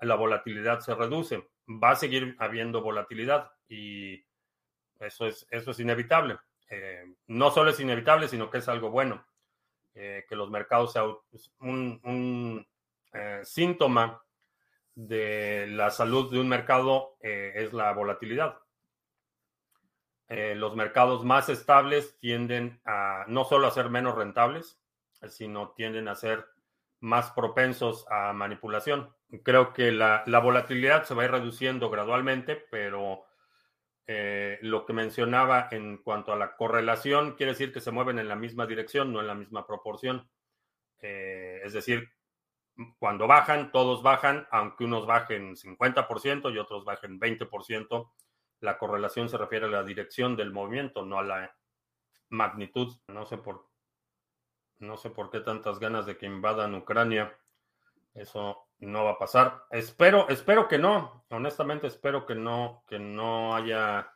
[0.00, 1.46] la volatilidad se reduce.
[1.68, 4.24] Va a seguir habiendo volatilidad y
[5.00, 6.38] eso es, eso es inevitable.
[6.70, 9.26] Eh, no solo es inevitable, sino que es algo bueno.
[9.94, 11.14] Eh, que los mercados sean
[11.60, 12.66] un,
[13.12, 14.22] eh, síntoma
[14.94, 18.58] de la salud de un mercado es la volatilidad.
[20.28, 24.80] Eh, los mercados más estables tienden a no solo a ser menos rentables,
[25.28, 26.46] sino tienden a ser
[27.00, 29.14] más propensos a manipulación.
[29.42, 33.24] Creo que la, volatilidad se va a ir reduciendo gradualmente, pero
[34.06, 38.28] eh, lo que mencionaba en cuanto a la correlación quiere decir que se mueven en
[38.28, 40.28] la misma dirección, no en la misma proporción.
[41.00, 42.08] Eh, es decir,
[42.98, 48.10] cuando bajan, todos bajan, aunque unos bajen 50% y otros bajen 20%.
[48.60, 51.56] La correlación se refiere a la dirección del movimiento, no a la
[52.28, 52.96] magnitud.
[53.08, 53.68] No sé por,
[54.78, 57.38] no sé por qué tantas ganas de que invadan Ucrania.
[58.14, 59.64] Eso no va a pasar.
[59.70, 61.24] Espero, espero que no.
[61.30, 64.10] Honestamente, espero que no, que no haya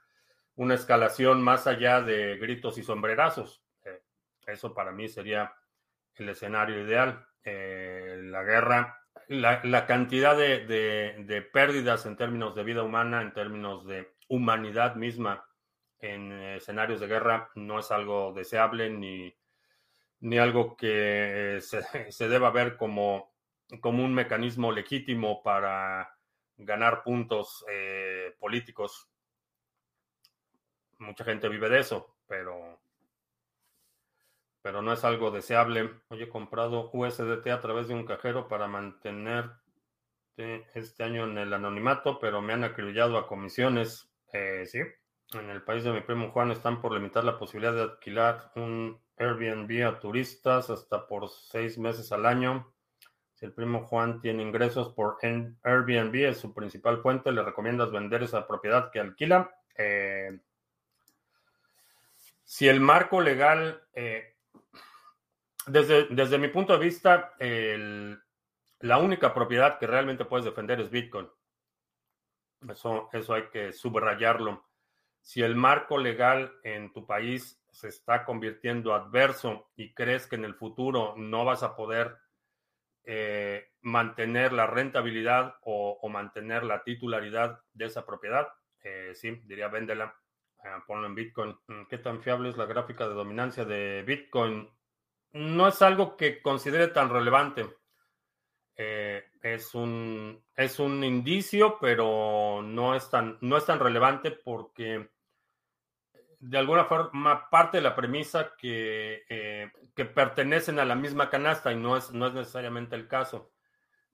[0.56, 3.62] una escalación más allá de gritos y sombrerazos.
[3.84, 4.02] Eh,
[4.46, 5.54] eso para mí sería
[6.16, 7.26] el escenario ideal.
[7.44, 14.12] Eh, la guerra, la, cantidad de, pérdidas en términos de vida humana, en términos de
[14.30, 15.44] humanidad misma
[15.98, 19.36] en escenarios de guerra no es algo deseable ni,
[20.20, 21.60] ni algo que eh,
[22.10, 23.34] se, deba ver como,
[23.80, 26.16] como un mecanismo legítimo para
[26.56, 29.08] ganar puntos eh, políticos.
[30.98, 32.80] Mucha gente vive de eso, pero,
[34.62, 35.90] pero no es algo deseable.
[36.08, 39.50] Hoy he comprado USDT a través de un cajero para mantener
[40.74, 44.09] este año en el anonimato, pero me han acribillado a comisiones.
[44.32, 44.78] Eh, sí,
[45.32, 49.00] en el país de mi primo Juan están por limitar la posibilidad de alquilar un
[49.16, 52.72] Airbnb a turistas hasta por seis meses al año.
[53.34, 58.22] Si el primo Juan tiene ingresos por Airbnb, es su principal fuente, le recomiendas vender
[58.22, 59.50] esa propiedad que alquila.
[59.76, 60.38] Eh,
[62.44, 64.36] si el marco legal, eh,
[65.66, 71.28] desde, desde mi punto de vista, la única propiedad que realmente puedes defender es Bitcoin.
[72.68, 74.66] Eso, eso hay que subrayarlo.
[75.20, 80.44] Si el marco legal en tu país se está convirtiendo adverso y crees que en
[80.44, 82.16] el futuro no vas a poder
[83.04, 88.48] eh, mantener la rentabilidad o, mantener la titularidad de esa propiedad,
[88.82, 90.14] eh, sí, diría véndela,
[90.62, 91.58] eh, ponlo en Bitcoin.
[91.66, 94.68] Mm, ¿Qué tan fiable es la gráfica de dominancia de Bitcoin?
[95.32, 97.68] No es algo que considere tan relevante.
[98.82, 105.10] Eh, es, un, es un indicio, pero no es, tan, no es tan relevante porque
[106.38, 111.70] de alguna forma parte de la premisa que, eh, que pertenecen a la misma canasta
[111.70, 113.52] y no es, no es necesariamente el caso.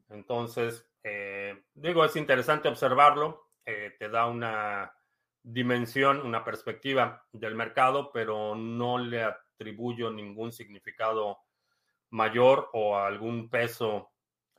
[0.09, 4.93] Entonces, eh, digo, es interesante observarlo, te da una
[5.45, 11.39] dimensión, una perspectiva del mercado, pero no le atribuyo ningún significado
[12.11, 14.11] mayor o algún peso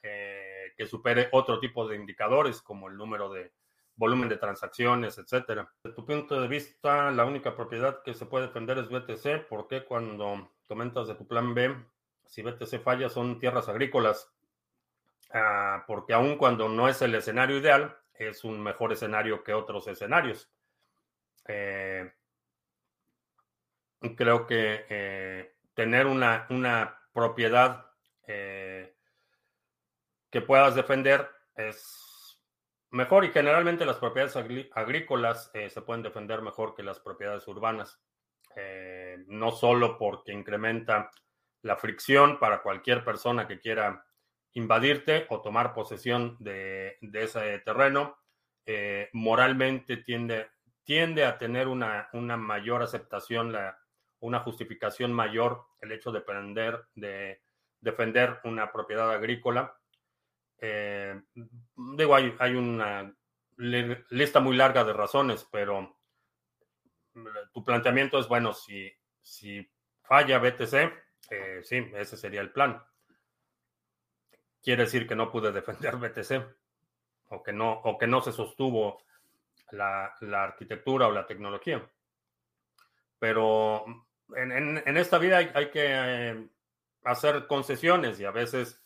[0.04, 3.52] eh, que supere otro tipo de indicadores como el número de
[3.98, 5.70] volumen de transacciones, etcétera.
[5.84, 9.48] De tu punto de vista, la única propiedad que se puede defender es BTC.
[9.48, 11.76] ¿Por qué cuando comentas de tu plan B,
[12.26, 14.32] si BTC falla, son tierras agrícolas?
[15.34, 19.88] Ah, porque aun cuando no es el escenario ideal, es un mejor escenario que otros
[19.88, 20.50] escenarios.
[21.48, 22.12] Eh,
[24.16, 27.86] creo que eh, tener una, una propiedad
[30.38, 32.40] que puedas defender es
[32.92, 34.36] mejor y generalmente las propiedades
[34.76, 38.00] agrícolas eh, se pueden defender mejor que las propiedades urbanas.
[38.56, 41.10] Eh, no solo porque incrementa
[41.64, 44.06] la fricción para cualquier persona que quiera
[44.54, 48.20] invadirte o tomar posesión de, ese terreno,
[48.64, 50.52] eh, moralmente tiende,
[50.84, 53.76] tiende a tener una, una mayor aceptación, la,
[54.20, 57.42] una justificación mayor el hecho de, prender, de
[57.82, 59.76] defender una propiedad agrícola.
[60.60, 61.22] Eh,
[61.76, 63.14] digo, hay, hay, una
[63.58, 65.98] lista muy larga de razones, pero
[67.54, 68.92] tu planteamiento es, bueno, si,
[69.22, 69.68] si
[70.04, 70.74] falla BTC,
[71.30, 72.84] eh, sí, ese sería el plan.
[74.62, 76.44] Quiere decir que no pude defender BTC
[77.30, 79.04] o que no, o que no se sostuvo
[79.72, 81.90] la, arquitectura o la tecnología.
[83.20, 83.86] Pero
[84.36, 86.50] en, esta vida hay, que eh,
[87.04, 88.82] hacer concesiones y a veces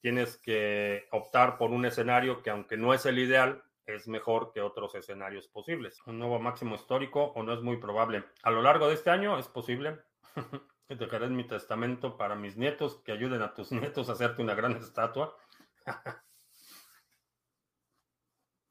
[0.00, 4.60] tienes que optar por un escenario que aunque no es el ideal, es mejor que
[4.60, 6.00] otros escenarios posibles.
[6.06, 8.24] Un nuevo máximo histórico o no es muy probable.
[8.42, 9.98] A lo largo de este año es posible.
[10.88, 14.76] Dejaré mi testamento para mis nietos que ayuden a tus nietos a hacerte una gran
[14.76, 15.36] estatua.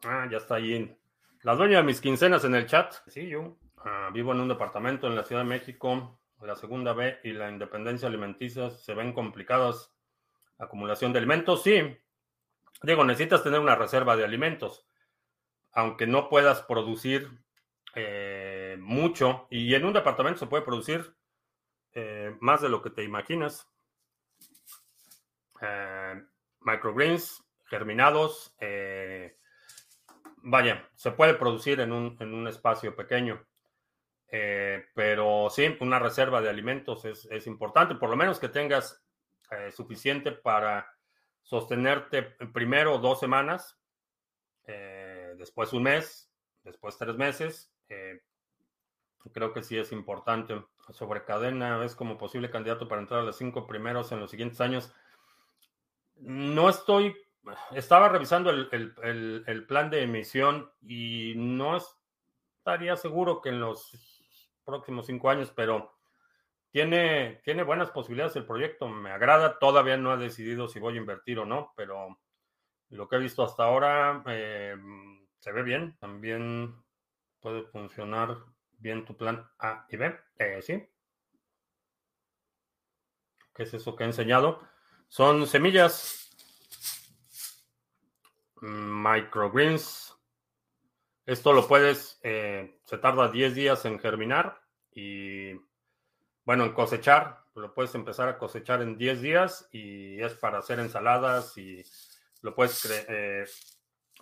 [0.04, 0.98] ah, ya está ahí.
[1.44, 2.94] La dueña de mis quincenas en el chat.
[3.08, 3.58] Sí, yo.
[3.78, 6.20] Ah, vivo en un departamento en la Ciudad de México.
[6.42, 9.94] La segunda B y la independencia alimenticia se ven complicadas.
[10.60, 11.98] Acumulación de alimentos, sí.
[12.84, 14.86] Digo, necesitas tener una reserva de alimentos
[15.72, 17.30] aunque no puedas producir
[17.96, 21.16] eh, mucho, y en un departamento se puede producir
[21.94, 23.68] eh, más de lo que te imaginas.
[25.62, 26.22] Eh,
[26.62, 28.56] microgreens, germinados,
[30.38, 33.46] vaya, se puede producir en un, en un espacio pequeño.
[34.94, 39.04] pero sí, una reserva de alimentos es, es importante, por lo menos que tengas
[39.72, 40.88] suficiente para
[41.44, 43.80] sostenerte primero dos semanas
[45.40, 46.32] después un mes,
[46.64, 47.74] después tres meses.
[47.88, 48.22] Eh,
[49.34, 50.64] creo que sí es importante.
[50.92, 54.60] Sobre cadena, ¿es como posible candidato para entrar a los cinco primeros en los siguientes
[54.62, 54.94] años?
[56.16, 57.16] No estoy,
[57.72, 61.78] estaba revisando el, plan de emisión y no
[62.58, 65.96] estaría seguro que en los próximos cinco años, pero
[66.72, 68.88] tiene, tiene buenas posibilidades el proyecto.
[68.88, 72.20] Me agrada, todavía no he decidido si voy a invertir o no, pero
[72.90, 74.76] lo que he visto hasta ahora, eh,
[75.40, 75.98] se ve bien.
[76.00, 76.76] También
[77.40, 78.38] puede funcionar
[78.78, 80.20] bien tu plan A y B.
[80.38, 80.88] Eh, sí.
[83.54, 84.62] ¿Qué es eso que he enseñado?
[85.08, 86.30] Son semillas
[88.62, 90.16] microgreens.
[91.26, 95.54] Esto lo puedes, eh, se tarda 10 días en germinar y,
[96.50, 97.44] bueno, en cosechar.
[97.54, 101.86] Lo puedes empezar a cosechar en 10 días y es para hacer ensaladas y
[102.42, 103.46] lo puedes eh,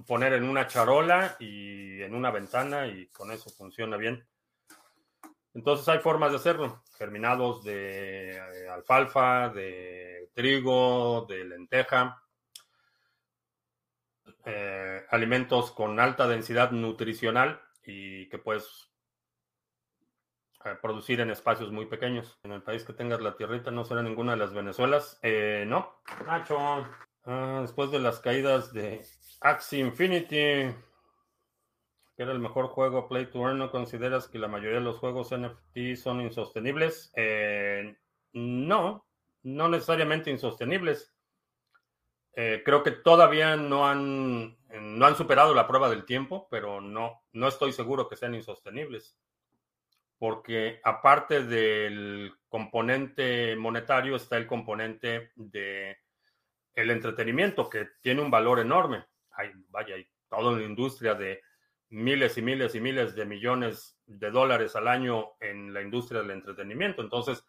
[0.06, 4.28] poner en una charola y en una ventana y con eso funciona bien.
[5.54, 6.84] Entonces hay formas de hacerlo.
[6.98, 12.22] Germinados de eh, alfalfa, de trigo, de lenteja.
[14.44, 18.87] Eh, alimentos con alta densidad nutricional y que puedes
[20.82, 22.39] producir en espacios muy pequeños.
[22.43, 25.20] En el país que tengas la tierrita no será ninguna de las Venezuelas.
[25.24, 26.86] no, Nacho.
[27.30, 29.06] Ah, después de las caídas de
[29.41, 30.74] Axie Infinity,
[32.15, 34.98] que era el mejor juego Play to Earn, ¿no consideras que la mayoría de los
[34.98, 37.12] juegos NFT son insostenibles?
[37.17, 37.98] Eh,
[38.32, 39.06] no,
[39.43, 41.13] no necesariamente insostenibles.
[42.32, 47.24] Eh, creo que todavía no han, no han superado la prueba del tiempo, pero no,
[47.34, 49.17] no estoy seguro que sean insostenibles.
[50.18, 55.98] Porque aparte del componente monetario está el componente de
[56.74, 59.06] el entretenimiento, que tiene un valor enorme
[59.38, 61.42] hay, vaya, hay toda una industria de
[61.90, 66.32] miles y miles y miles de millones de dólares al año en la industria del
[66.32, 67.02] entretenimiento.
[67.02, 67.46] Entonces,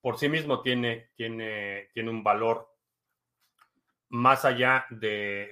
[0.00, 2.70] por sí mismo tiene, tiene, tiene un valor
[4.08, 5.50] más allá de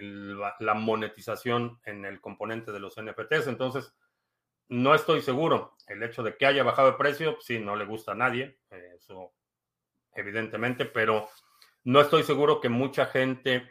[0.60, 3.48] la monetización en el componente de los NFTs.
[3.48, 3.92] Entonces,
[4.72, 5.76] no estoy seguro.
[5.86, 8.58] El hecho de que haya bajado de precio, sí, no le gusta a nadie,
[8.96, 9.34] eso
[10.14, 11.28] evidentemente, pero
[11.84, 13.70] no estoy seguro que mucha gente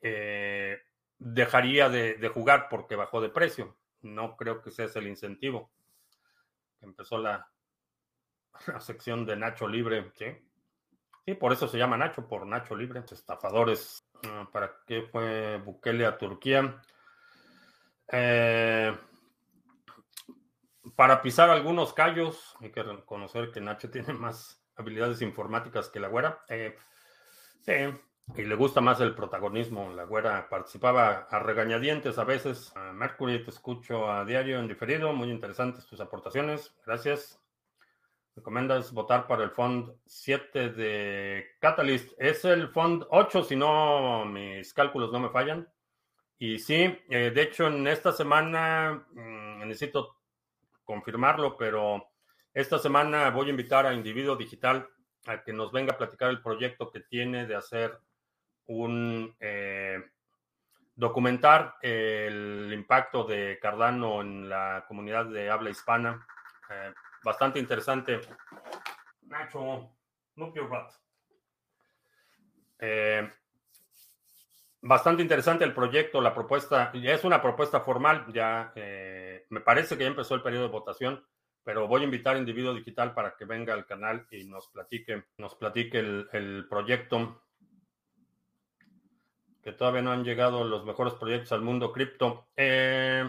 [0.00, 0.80] eh,
[1.18, 3.76] dejaría de, jugar porque bajó de precio.
[4.00, 5.70] No creo que ese es el incentivo.
[6.80, 7.48] Empezó la,
[8.66, 10.26] la sección de Nacho Libre, ¿sí?
[11.24, 13.04] Sí, por eso se llama Nacho, por Nacho Libre.
[13.08, 14.02] Estafadores.
[14.24, 16.82] Ah, ¿Para qué fue Bukele a Turquía?
[18.08, 18.92] Eh,
[20.96, 26.08] para pisar algunos callos, hay que reconocer que Nacho tiene más habilidades informáticas que la
[26.08, 26.44] güera.
[26.48, 26.76] Eh,
[28.36, 29.92] y le gusta más el protagonismo.
[29.92, 32.72] La güera participaba a regañadientes a veces.
[32.94, 35.12] Mercury te escucho a diario en diferido.
[35.12, 36.74] Muy interesantes tus aportaciones.
[36.86, 37.38] Gracias.
[38.34, 42.14] Recomiendas votar para el Fond 7 de Catalyst.
[42.18, 45.68] Es el Fond 8, si no mis cálculos no me fallan.
[46.38, 50.16] Y sí, eh, de hecho en esta semana mm, necesito
[50.84, 52.10] confirmarlo, pero
[52.52, 54.88] esta semana voy a invitar a Individuo Digital
[55.26, 57.98] a que nos venga a platicar el proyecto que tiene de hacer
[58.66, 60.02] un eh,
[60.94, 66.26] documentar el impacto de Cardano en la comunidad de habla hispana.
[66.70, 66.92] Eh,
[67.24, 68.20] bastante interesante.
[69.22, 69.90] Nacho,
[70.36, 70.52] no
[72.78, 73.30] eh,
[74.82, 76.92] bastante interesante el proyecto, la propuesta.
[76.92, 81.24] Ya es una propuesta formal, ya me parece que ya empezó el periodo de votación,
[81.64, 85.24] pero voy a invitar a Individuo Digital para que venga al canal y nos platique,
[85.38, 87.42] nos platique el, el proyecto
[89.62, 92.48] que todavía no han llegado los mejores proyectos al mundo cripto.
[92.56, 93.24] Eh,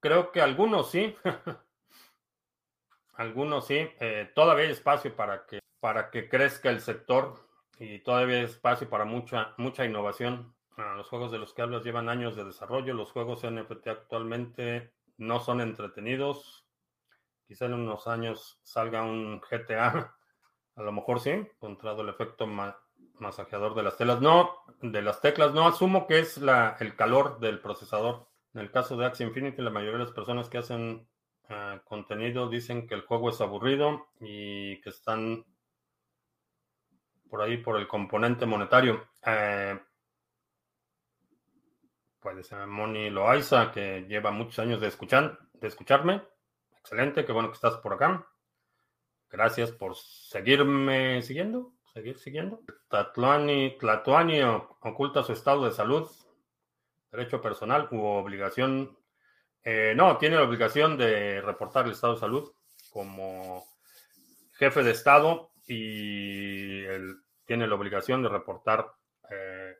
[0.00, 1.14] creo que algunos sí.
[3.14, 3.88] algunos sí.
[3.98, 7.47] Eh, todavía hay espacio para que, para que crezca el sector
[7.78, 10.54] y todavía hay espacio para mucha, mucha innovación.
[10.76, 12.94] Ah, los juegos de los que hablas llevan años de desarrollo.
[12.94, 16.66] Los juegos NFT actualmente no son entretenidos.
[17.46, 20.14] Quizá en unos años salga un GTA
[20.78, 22.46] a lo mejor sí, encontrado el efecto
[23.18, 24.20] masajeador de las telas.
[24.20, 28.28] No, de las teclas, no asumo que es la, el calor del procesador.
[28.54, 31.08] En el caso de Axie Infinity, la mayoría de las personas que hacen
[31.48, 35.44] ah, contenido dicen que el juego es aburrido y que están
[37.28, 39.08] por ahí por el componente monetario.
[39.24, 39.78] Eh,
[42.20, 46.22] puede ser Moni Loaiza, que lleva muchos años de, escuchar, de escucharme.
[46.80, 48.26] Excelente, qué bueno que estás por acá.
[49.30, 52.60] Gracias por seguirme siguiendo, seguir siguiendo.
[52.88, 56.10] Tlatuani, Tlatuani oculta su estado de salud,
[57.12, 58.96] derecho personal u obligación.
[59.62, 62.52] Eh, no, tiene la obligación de reportar el estado de salud
[62.90, 63.64] como
[64.54, 68.90] jefe de estado y él tiene la obligación de reportar
[69.30, 69.76] eh,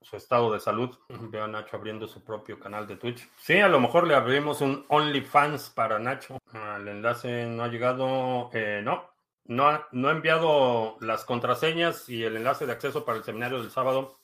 [0.00, 0.98] su estado de salud.
[1.08, 3.28] Veo a Nacho abriendo su propio canal de Twitch.
[3.38, 6.38] Sí, a lo mejor le abrimos un OnlyFans para Nacho.
[6.52, 8.50] Ah, el enlace no ha llegado.
[8.52, 9.08] Eh, no,
[9.44, 13.60] no ha, no ha enviado las contraseñas y el enlace de acceso para el seminario
[13.60, 14.18] del sábado.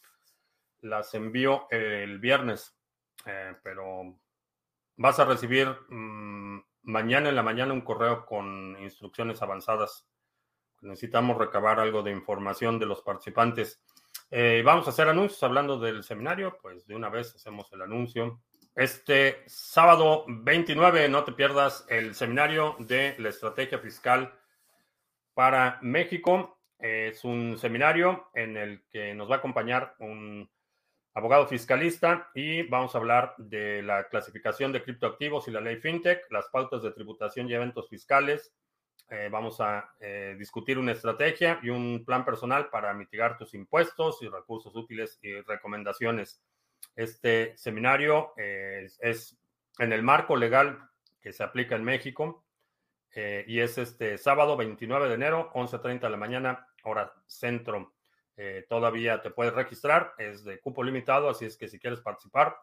[0.80, 2.76] Las envío el viernes.
[3.26, 4.18] Eh, pero
[4.96, 10.08] vas a recibir mm, mañana en la mañana un correo con instrucciones avanzadas.
[10.80, 13.82] Necesitamos recabar algo de información de los participantes.
[14.30, 18.40] Eh, vamos a hacer anuncios hablando del seminario, pues de una vez hacemos el anuncio.
[18.74, 24.32] Este sábado 29, no te pierdas el seminario de la estrategia fiscal
[25.34, 26.60] para México.
[26.78, 30.48] Es un seminario en el que nos va a acompañar un
[31.14, 36.30] abogado fiscalista y vamos a hablar de la clasificación de criptoactivos y la ley FinTech,
[36.30, 38.54] las pautas de tributación y eventos fiscales,
[39.10, 44.22] eh, vamos a eh, discutir una estrategia y un plan personal para mitigar tus impuestos
[44.22, 46.42] y recursos útiles y recomendaciones.
[46.94, 49.38] Este seminario eh, es,
[49.78, 50.90] en el marco legal
[51.22, 52.44] que se aplica en México
[53.46, 57.96] y es este sábado 29 de enero, 11.30 de la mañana, hora centro.
[58.68, 62.56] todavía te puedes registrar, es de cupo limitado, así es que si quieres participar,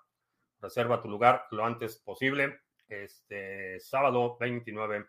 [0.62, 2.62] reserva tu lugar lo antes posible.
[2.88, 5.06] Este sábado 29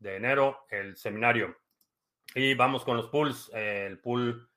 [0.00, 1.56] de enero, el seminario.
[2.34, 3.50] Y vamos con los pools.
[3.54, 4.48] el pool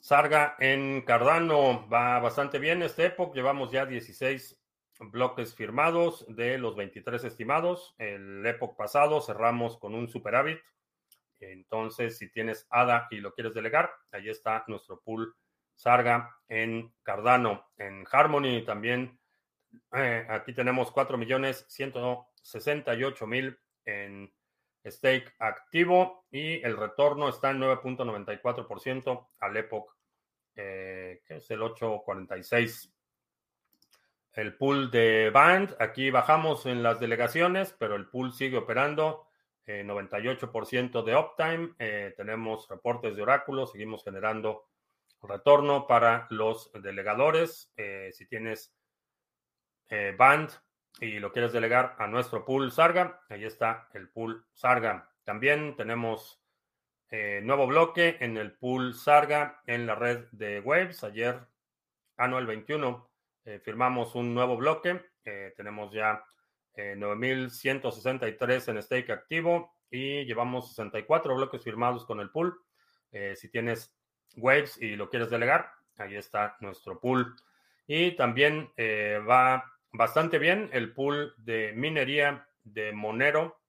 [0.00, 3.34] Sarga en Cardano va bastante bien este época.
[3.34, 4.60] Llevamos ya 16
[5.00, 7.94] bloques firmados de los 23 estimados.
[7.98, 10.60] El época pasado cerramos con un superávit.
[11.40, 15.34] Entonces, si tienes ADA y lo quieres delegar, ahí está nuestro pool
[15.74, 17.66] Sarga en Cardano.
[17.76, 19.18] En Harmony también,
[19.92, 24.30] eh, aquí tenemos 4 millones 168 mil en
[24.90, 29.96] stake activo y el retorno está en 9.94% al Epoch,
[30.54, 32.92] eh, que es el 8.46.
[34.32, 39.24] El pool de Band, aquí bajamos en las delegaciones, pero el pool sigue operando.
[39.66, 41.74] 98% de uptime.
[41.80, 44.68] Eh, tenemos reportes de oráculo, seguimos generando
[45.22, 47.72] retorno para los delegadores.
[47.76, 48.72] Eh, si tienes
[50.16, 50.50] Band,
[51.00, 55.10] y lo quieres delegar a nuestro pool Sarga, ahí está el pool Sarga.
[55.24, 56.40] También tenemos
[57.10, 61.04] eh, nuevo bloque en el pool Sarga en la red de Waves.
[61.04, 61.40] Ayer,
[62.16, 63.10] anual ah, 21,
[63.44, 65.04] eh, firmamos un nuevo bloque.
[65.24, 66.24] Eh, tenemos ya
[66.76, 72.54] 9.163 en stake activo y llevamos 64 bloques firmados con el pool.
[73.34, 73.96] si tienes
[74.36, 77.34] Waves y lo quieres delegar, ahí está nuestro pool.
[77.86, 83.60] Y también va bastante bien el pool de minería de Monero.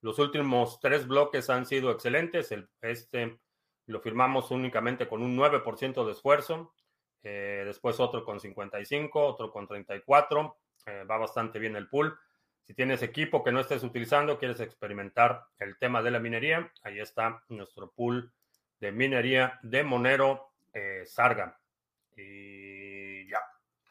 [0.00, 2.52] Los últimos tres bloques han sido excelentes.
[2.52, 3.38] El, este
[3.86, 6.74] lo firmamos únicamente con un 9% de esfuerzo.
[7.22, 10.56] Eh, después otro con 55, otro con 34.
[10.86, 12.18] Eh, va bastante bien el pool.
[12.66, 16.98] Si tienes equipo que no estés utilizando, quieres experimentar el tema de la minería, ahí
[16.98, 18.32] está nuestro pool
[18.80, 21.04] de minería de Monero eh.
[22.16, 22.73] Y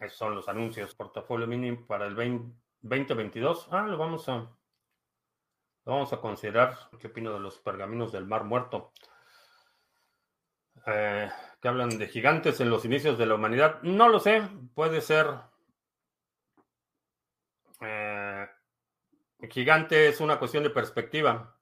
[0.03, 0.95] esos son los anuncios.
[0.95, 3.67] Portafolio mínimo para el 2022.
[3.71, 6.77] Ah, lo vamos a, lo vamos a considerar.
[6.99, 8.91] ¿Qué opino de los pergaminos del Mar Muerto?
[10.85, 11.29] Eh,
[11.61, 13.81] que hablan de gigantes en los inicios de la humanidad.
[13.83, 14.43] No lo sé,
[14.75, 15.27] puede ser.
[17.79, 18.47] Eh,
[19.49, 21.55] gigante es una cuestión de perspectiva.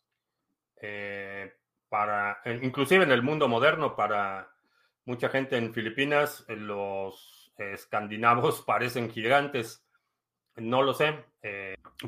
[0.78, 1.54] Eh,
[1.90, 4.52] para, inclusive en el mundo moderno, para
[5.06, 7.31] mucha gente en Filipinas, los
[7.74, 9.86] escandinavos parecen gigantes.
[10.56, 11.26] No lo sé.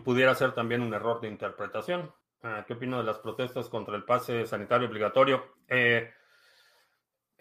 [0.04, 2.14] pudiera ser también un error de interpretación.
[2.41, 5.56] Ah, ¿Qué opino de las protestas contra el pase sanitario obligatorio?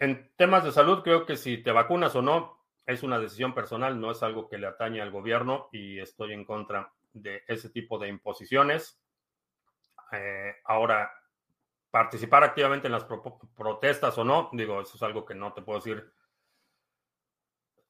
[0.03, 3.99] En temas de salud, creo que si te vacunas o no es una decisión personal,
[3.99, 7.97] no es algo que le atañe al gobierno y estoy en contra de ese tipo
[7.97, 9.01] de imposiciones.
[10.11, 11.11] Eh, ahora,
[11.89, 15.79] participar activamente en las protestas o no, digo, eso es algo que no te puedo
[15.79, 16.11] decir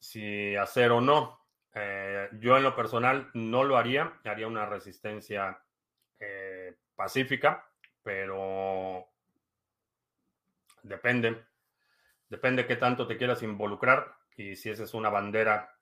[0.04, 1.40] si hacer o no.
[1.74, 5.58] Eh, yo en lo personal no lo haría, haría una resistencia
[6.20, 7.66] eh, pacífica,
[8.04, 9.08] pero
[10.84, 11.46] depende.
[12.28, 15.74] Depende qué tanto te quieras involucrar y si esa es una bandera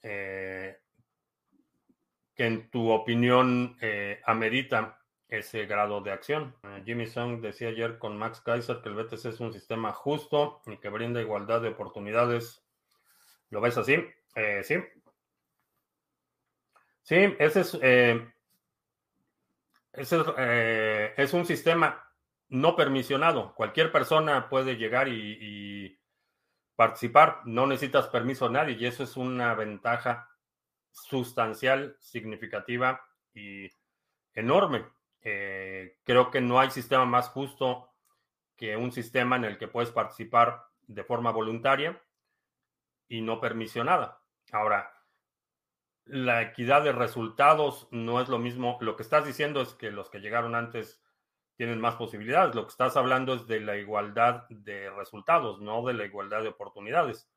[0.00, 0.80] eh,
[2.34, 3.76] que en tu opinión
[4.24, 4.98] amerita
[5.28, 6.54] ese grado de acción.
[6.86, 10.78] Jimmy Song decía ayer con Max Kaiser que el BTC es un sistema justo y
[10.78, 12.61] que brinda igualdad de oportunidades.
[13.52, 13.96] ¿Lo ves así?
[14.64, 14.76] sí.
[17.02, 17.74] Sí, ese es,
[19.92, 22.02] ese es un sistema
[22.48, 23.54] no permisionado.
[23.54, 25.98] Cualquier persona puede llegar y,
[26.76, 27.42] participar.
[27.44, 30.30] No necesitas permiso de nadie y eso es una ventaja
[30.90, 33.68] sustancial, significativa y
[34.32, 34.86] enorme.
[35.20, 37.90] Eh, creo que no hay sistema más justo
[38.56, 42.02] que un sistema en el que puedes participar de forma voluntaria
[43.08, 44.22] y no permisionada.
[44.52, 44.92] Ahora,
[46.04, 48.78] la equidad de resultados no es lo mismo.
[48.80, 51.02] Lo que estás diciendo es que los que llegaron antes
[51.56, 52.54] tienen más posibilidades.
[52.54, 56.48] Lo que estás hablando es de la igualdad de resultados, no de la igualdad de
[56.48, 57.30] oportunidades.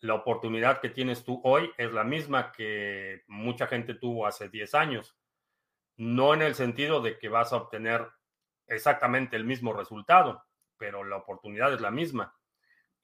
[0.00, 4.74] La oportunidad que tienes tú hoy es la misma que mucha gente tuvo hace 10
[4.74, 5.16] años.
[5.96, 8.08] No en el sentido de que vas a obtener
[8.66, 10.44] exactamente el mismo resultado,
[10.76, 12.34] pero la oportunidad es la misma.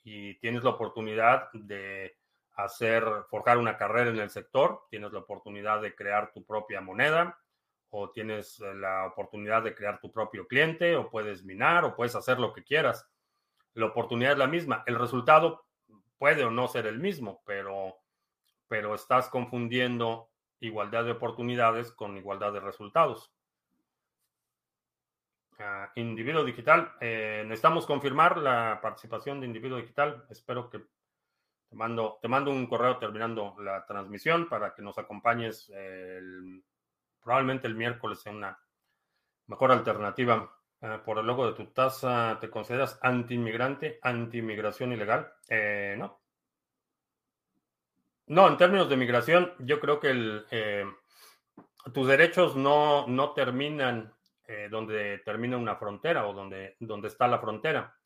[0.09, 2.17] Y tienes la oportunidad de
[2.55, 7.37] hacer, forjar una carrera en el sector, tienes la oportunidad de crear tu propia moneda,
[7.91, 12.15] o tienes eh, la oportunidad de crear tu propio cliente, o puedes minar, o puedes
[12.15, 13.05] hacer lo que quieras.
[13.75, 14.85] La oportunidad es la misma.
[14.87, 15.67] El resultado
[16.19, 17.97] puede o no ser el mismo, pero,
[18.69, 20.31] pero estás confundiendo
[20.61, 23.33] igualdad de oportunidades con igualdad de resultados.
[25.95, 26.93] Individuo digital.
[27.01, 30.25] Eh, necesitamos confirmar la participación de individuo digital.
[30.31, 35.69] Espero que te mando, te mando un correo terminando la transmisión para que nos acompañes
[35.71, 36.63] el
[37.27, 38.57] Probablemente el miércoles sea una
[39.49, 40.49] mejor alternativa.
[40.81, 45.33] Eh, por el logo de tu tasa, ¿te consideras anti-inmigrante, anti-inmigración ilegal?
[45.49, 46.21] Eh, no.
[48.29, 50.85] No, en términos de migración, yo creo que eh,
[51.93, 54.15] tus derechos no, no terminan
[54.71, 57.97] donde termina una frontera o donde, donde está la frontera.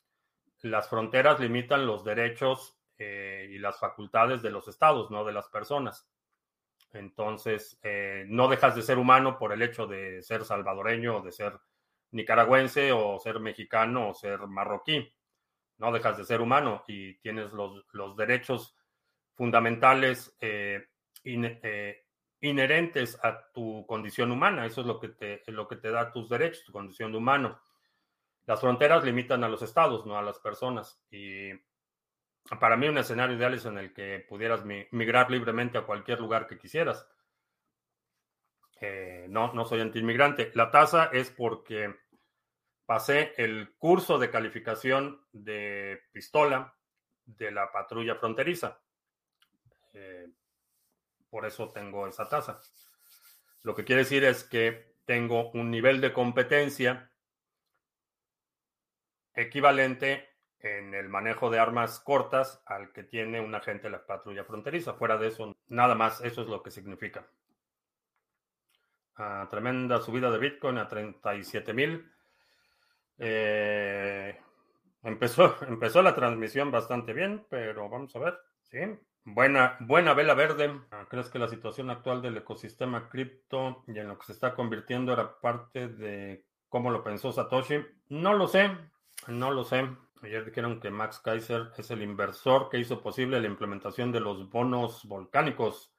[0.61, 6.11] Las fronteras limitan los derechos y las facultades de los estados, no de las personas.
[6.93, 11.31] Entonces, eh, no dejas de ser humano por el hecho de ser salvadoreño o de
[11.31, 11.59] ser
[12.11, 15.13] nicaragüense o ser mexicano o ser marroquí.
[15.77, 18.75] No dejas de ser humano y tienes los, derechos
[19.35, 20.85] fundamentales eh,
[21.23, 22.03] eh,
[22.41, 24.65] inherentes a tu condición humana.
[24.65, 27.61] Eso es lo que, te, lo que te da tus derechos, tu condición de humano.
[28.45, 31.01] Las fronteras limitan a los estados, no a las personas.
[31.11, 31.51] Y
[32.59, 36.47] para mí un escenario ideal es en el que pudieras migrar libremente a cualquier lugar
[36.47, 37.07] que quisieras.
[38.79, 40.51] Eh, no, no soy antiinmigrante.
[40.55, 41.95] La tasa es porque
[42.85, 46.75] pasé el curso de calificación de pistola
[47.23, 48.81] de la patrulla fronteriza.
[49.93, 50.27] Eh,
[51.31, 52.61] por eso tengo esa tasa.
[53.63, 57.09] Lo que quiere decir es que tengo un nivel de competencia
[59.33, 60.29] equivalente
[60.59, 64.93] en el manejo de armas cortas al que tiene un agente de la patrulla fronteriza.
[64.93, 67.27] Fuera de eso, nada más, eso es lo que significa.
[69.15, 72.11] Ah, tremenda subida de Bitcoin a 37 mil.
[73.17, 74.39] Eh,
[75.03, 78.37] empezó, empezó la transmisión bastante bien, pero vamos a ver.
[78.63, 78.79] Sí,
[79.25, 80.79] buena, buena vela verde.
[80.91, 84.53] Ah, ¿Crees que la situación actual del ecosistema cripto y en lo que se está
[84.55, 87.85] convirtiendo era parte de cómo lo pensó Satoshi?
[88.09, 88.71] No lo sé,
[89.27, 89.89] no lo sé.
[90.23, 94.49] Ayer dijeron que Max Kaiser es el inversor que hizo posible la implementación de los
[94.49, 95.93] bonos volcánicos.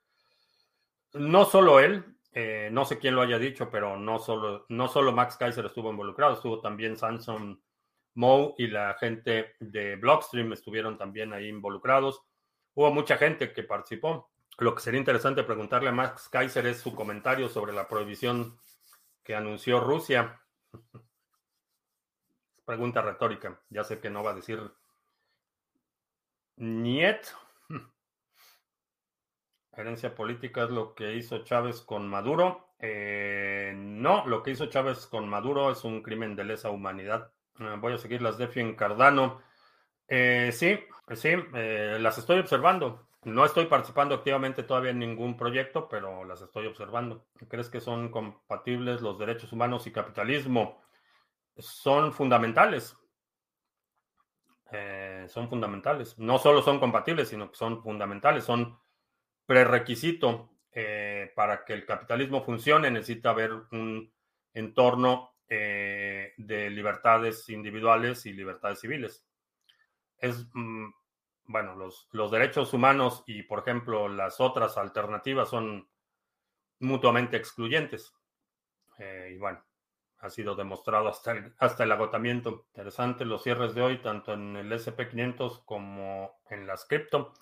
[1.12, 5.12] No solo él, eh, no sé quién lo haya dicho, pero no solo, no solo
[5.12, 7.60] Max Kaiser estuvo involucrado, estuvo también Samson
[8.14, 12.22] Moe y la gente de Blockstream estuvieron también ahí involucrados.
[12.74, 14.30] Hubo mucha gente que participó.
[14.58, 18.58] Lo que sería interesante preguntarle a Max Kaiser es su comentario sobre la prohibición
[19.22, 20.40] que anunció Rusia.
[22.64, 23.60] Pregunta retórica.
[23.70, 24.60] Ya sé que no va a decir
[26.56, 27.26] Niet.
[29.72, 32.74] Herencia política es lo que hizo Chávez con Maduro.
[32.78, 37.32] Eh, no, lo que hizo Chávez con Maduro es un crimen de lesa humanidad.
[37.58, 39.40] Eh, voy a seguir las DeFi en Cardano.
[40.08, 40.78] Eh, sí,
[41.14, 43.08] sí, las estoy observando.
[43.24, 47.26] No estoy participando activamente todavía en ningún proyecto, pero las estoy observando.
[47.48, 50.82] ¿Crees que son compatibles los derechos humanos y capitalismo?
[51.56, 52.96] Son fundamentales.
[55.28, 56.18] son fundamentales.
[56.18, 58.44] No solo son compatibles, sino que son fundamentales.
[58.44, 58.76] Son
[59.46, 64.10] prerequisito eh, para que el capitalismo funcione, necesita haber un
[64.54, 69.26] entorno eh, de libertades individuales y libertades civiles.
[70.22, 70.86] Es, mm,
[71.44, 75.88] bueno, los, los, derechos humanos y, por ejemplo, las otras alternativas son
[76.78, 78.14] mutuamente excluyentes.
[78.98, 79.62] Eh, y bueno,
[80.20, 82.66] ha sido demostrado hasta el, hasta el agotamiento.
[82.68, 87.34] Interesante los cierres de hoy, tanto en el SP500 como en las cripto.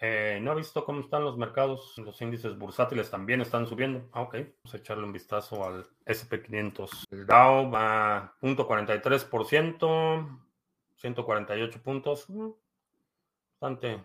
[0.00, 1.94] Eh, no he visto cómo están los mercados.
[1.98, 4.08] Los índices bursátiles también están subiendo.
[4.12, 4.34] Ah, ok.
[4.34, 7.04] Vamos a echarle un vistazo al SP500.
[7.10, 10.47] El Dow va 0.43%,
[10.98, 12.28] 148 puntos.
[12.28, 12.50] Mm,
[13.60, 14.04] bastante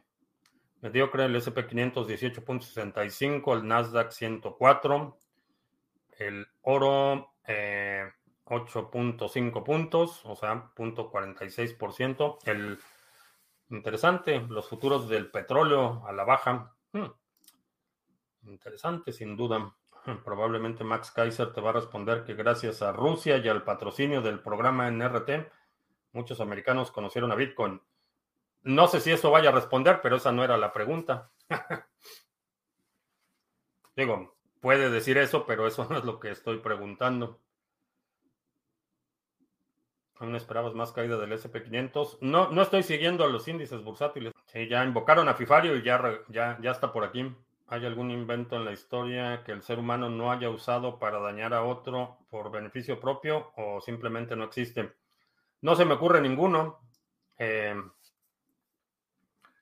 [0.81, 1.25] mediocre.
[1.25, 5.17] El SP500 18.65, el Nasdaq 104.
[6.17, 12.39] El oro 8.5 eh, puntos, o sea, 0.46%.
[12.45, 12.79] El
[13.73, 16.71] Interesante, los futuros del petróleo a la baja.
[16.91, 17.07] Hmm.
[18.45, 19.75] Interesante, sin duda.
[20.25, 24.41] Probablemente Max Kaiser te va a responder que gracias a Rusia y al patrocinio del
[24.41, 25.51] programa NRT,
[26.13, 27.81] muchos americanos conocieron a Bitcoin.
[28.61, 31.31] No sé si eso vaya a responder, pero esa no era la pregunta.
[33.95, 37.41] Digo, puede decir eso, pero eso no es lo que estoy preguntando.
[40.15, 42.19] ¿Aún esperabas más caída del SP500?
[42.21, 44.31] No, no estoy siguiendo a los índices bursátiles.
[44.45, 47.35] Sí, ya invocaron a Fifario y ya, ya, ya está por aquí.
[47.67, 51.53] ¿Hay algún invento en la historia que el ser humano no haya usado para dañar
[51.53, 54.93] a otro por beneficio propio o simplemente no existe?
[55.63, 56.81] No se me ocurre ninguno.
[57.37, 57.73] Eh,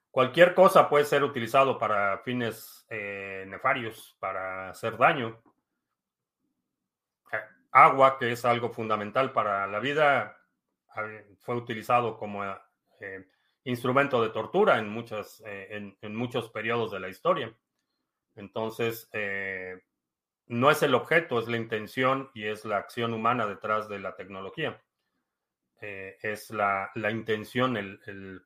[0.10, 5.40] cualquier cosa puede ser utilizado para fines eh, nefarios, para hacer daño.
[7.32, 7.38] Eh,
[7.72, 10.40] agua, que es algo fundamental para la vida,
[11.38, 12.44] fue utilizado como
[13.64, 14.88] instrumento de tortura en,
[16.02, 17.56] en, muchos periodos de la historia.
[18.36, 19.08] Entonces,
[20.48, 24.16] no es el objeto, es la intención y es la acción humana detrás de la
[24.16, 24.82] tecnología.
[25.82, 28.44] Es la, intención el,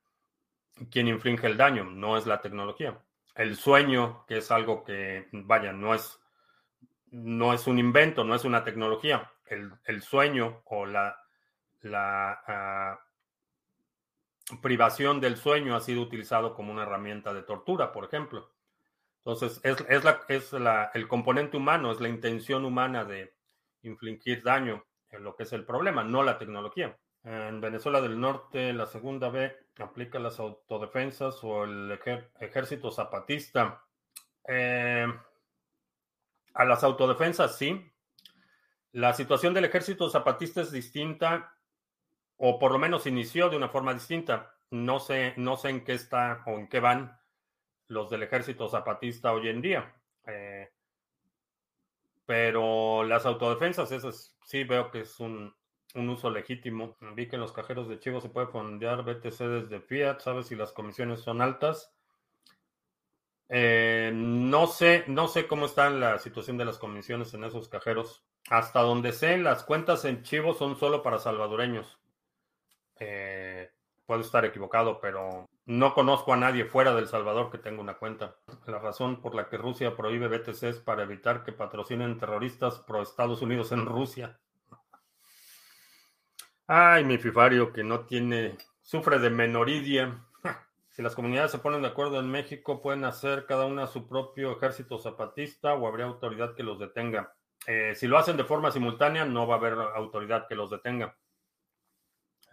[0.89, 2.97] quien inflige el daño, no es la tecnología.
[3.35, 6.19] El sueño, que es algo que, vaya, no es,
[7.11, 9.31] no es un invento, no es una tecnología.
[9.45, 11.19] El, el sueño o la,
[11.81, 12.99] la ah,
[14.61, 18.51] privación del sueño ha sido utilizado como una herramienta de tortura, por ejemplo.
[19.19, 23.33] Entonces, es, la, es la, el componente humano, es la intención humana de
[23.81, 26.97] infligir daño en lo que es el problema, no la tecnología.
[27.25, 31.99] En Venezuela del Norte, la segunda B aplica las autodefensas o el
[32.39, 33.83] ejército zapatista.
[34.47, 35.07] Eh,
[36.53, 37.91] a las autodefensas, sí.
[38.91, 41.57] La situación del ejército zapatista es distinta
[42.37, 44.55] o por lo menos inició de una forma distinta.
[44.69, 47.19] No sé, no sé en qué está o en qué van
[47.87, 49.95] los del ejército zapatista hoy en día.
[50.27, 50.69] Eh,
[52.27, 55.55] pero las autodefensas, esas sí veo que es un,
[55.95, 56.95] uso legítimo.
[57.15, 60.19] Vi que en los cajeros de Chivo se puede fondear BTC desde Fiat.
[60.19, 61.93] ¿Sabes si las comisiones son altas?
[63.49, 68.23] Eh, no sé, no sé cómo está la situación de las comisiones en esos cajeros.
[68.49, 71.99] Hasta donde sé, las cuentas en Chivo son solo para salvadoreños.
[72.99, 73.71] Eh,
[74.05, 78.35] puedo estar equivocado, pero no conozco a nadie fuera del Salvador que tenga una cuenta.
[78.67, 83.01] La razón por la que Rusia prohíbe BTC es para evitar que patrocinen terroristas pro
[83.01, 84.39] Estados Unidos en Rusia.
[86.67, 90.19] Ay, mi fifario que no tiene, sufre de menoridia.
[90.89, 94.53] Si las comunidades se ponen de acuerdo en México, pueden hacer cada una su propio
[94.53, 97.35] ejército zapatista o habría autoridad que los detenga.
[97.67, 101.15] Eh, si lo hacen de forma simultánea, no va a haber autoridad que los detenga.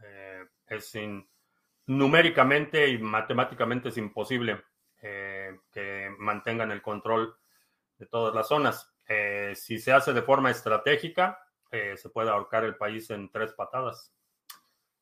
[0.03, 0.93] Eh, es
[1.87, 4.63] numéricamente y matemáticamente es imposible
[5.01, 7.35] eh, que mantengan el control
[7.97, 8.93] de todas las zonas.
[9.55, 11.39] si se hace de forma estratégica,
[11.97, 14.12] se puede ahorcar el país en tres patadas.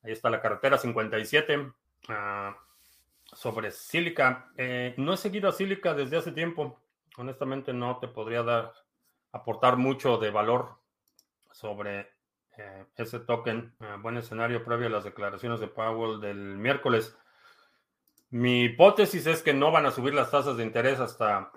[0.03, 1.71] Ahí está la carretera 57
[3.33, 4.51] sobre Sílica.
[4.57, 6.79] Eh, no he seguido a Sílica desde hace tiempo.
[7.17, 8.73] Honestamente no te podría dar,
[9.31, 10.77] aportar mucho de valor
[11.51, 12.11] sobre
[12.57, 13.75] eh, ese token.
[13.79, 17.17] Eh, buen escenario previo a las declaraciones de Powell del miércoles.
[18.29, 21.51] Mi hipótesis es que no van a subir las tasas de interés hasta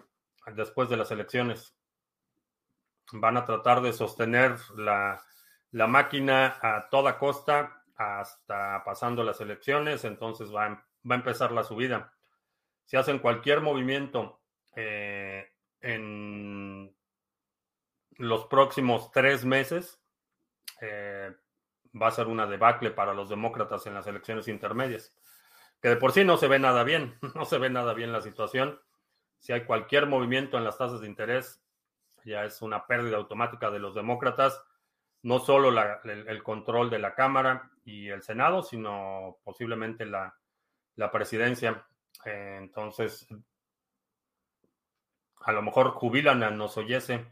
[0.55, 1.77] después de las elecciones.
[3.13, 5.23] Van a tratar de sostener la,
[5.71, 11.65] la máquina a toda costa hasta pasando las elecciones, entonces van va a empezar la
[11.65, 12.13] subida.
[12.85, 14.41] Si hacen cualquier movimiento
[14.75, 16.95] eh, en
[18.17, 20.01] los próximos tres meses,
[20.81, 21.35] eh,
[22.01, 25.15] va a ser una debacle para los demócratas en las elecciones intermedias.
[25.81, 28.21] Que de por sí no se ve nada bien, no se ve nada bien la
[28.21, 28.81] situación.
[29.39, 31.63] Si hay cualquier movimiento en las tasas de interés,
[32.25, 34.63] ya es una pérdida automática de los demócratas,
[35.23, 35.71] no solo
[36.05, 40.37] el, control de la Cámara y el Senado, sino posiblemente la,
[40.97, 41.87] la presidencia.
[42.25, 43.27] Eh, entonces,
[45.41, 47.27] a lo mejor jubilan a nos oyese.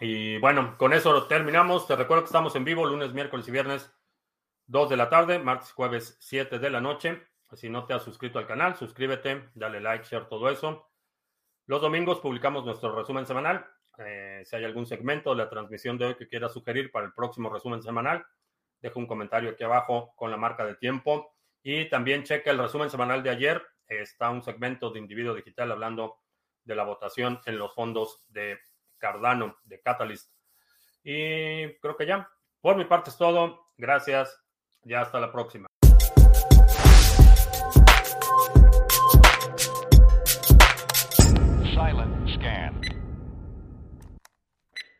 [0.00, 1.86] Y bueno, con eso terminamos.
[1.86, 3.92] Te recuerdo que estamos en vivo lunes, miércoles y viernes,
[4.66, 7.26] 2 de la tarde, martes, jueves, 7 de la noche.
[7.52, 10.89] Si no te has suscrito al canal, suscríbete, dale like, share, todo eso.
[11.70, 13.64] Los domingos publicamos nuestro resumen semanal.
[13.96, 17.12] Eh, si hay algún segmento de la transmisión de hoy que quieras sugerir para el
[17.12, 18.26] próximo resumen semanal,
[18.80, 21.32] deja un comentario aquí abajo con la marca de tiempo.
[21.62, 23.62] Y también checa el resumen semanal de ayer.
[23.86, 26.18] Está un segmento de individuo digital hablando
[26.64, 28.58] de la votación en los fondos de
[28.98, 30.28] Cardano, de Catalyst.
[31.04, 32.28] Y creo que ya.
[32.60, 33.68] Por mi parte es todo.
[33.76, 34.44] Gracias.
[34.82, 35.68] Ya hasta la próxima.
[42.40, 42.79] Scan.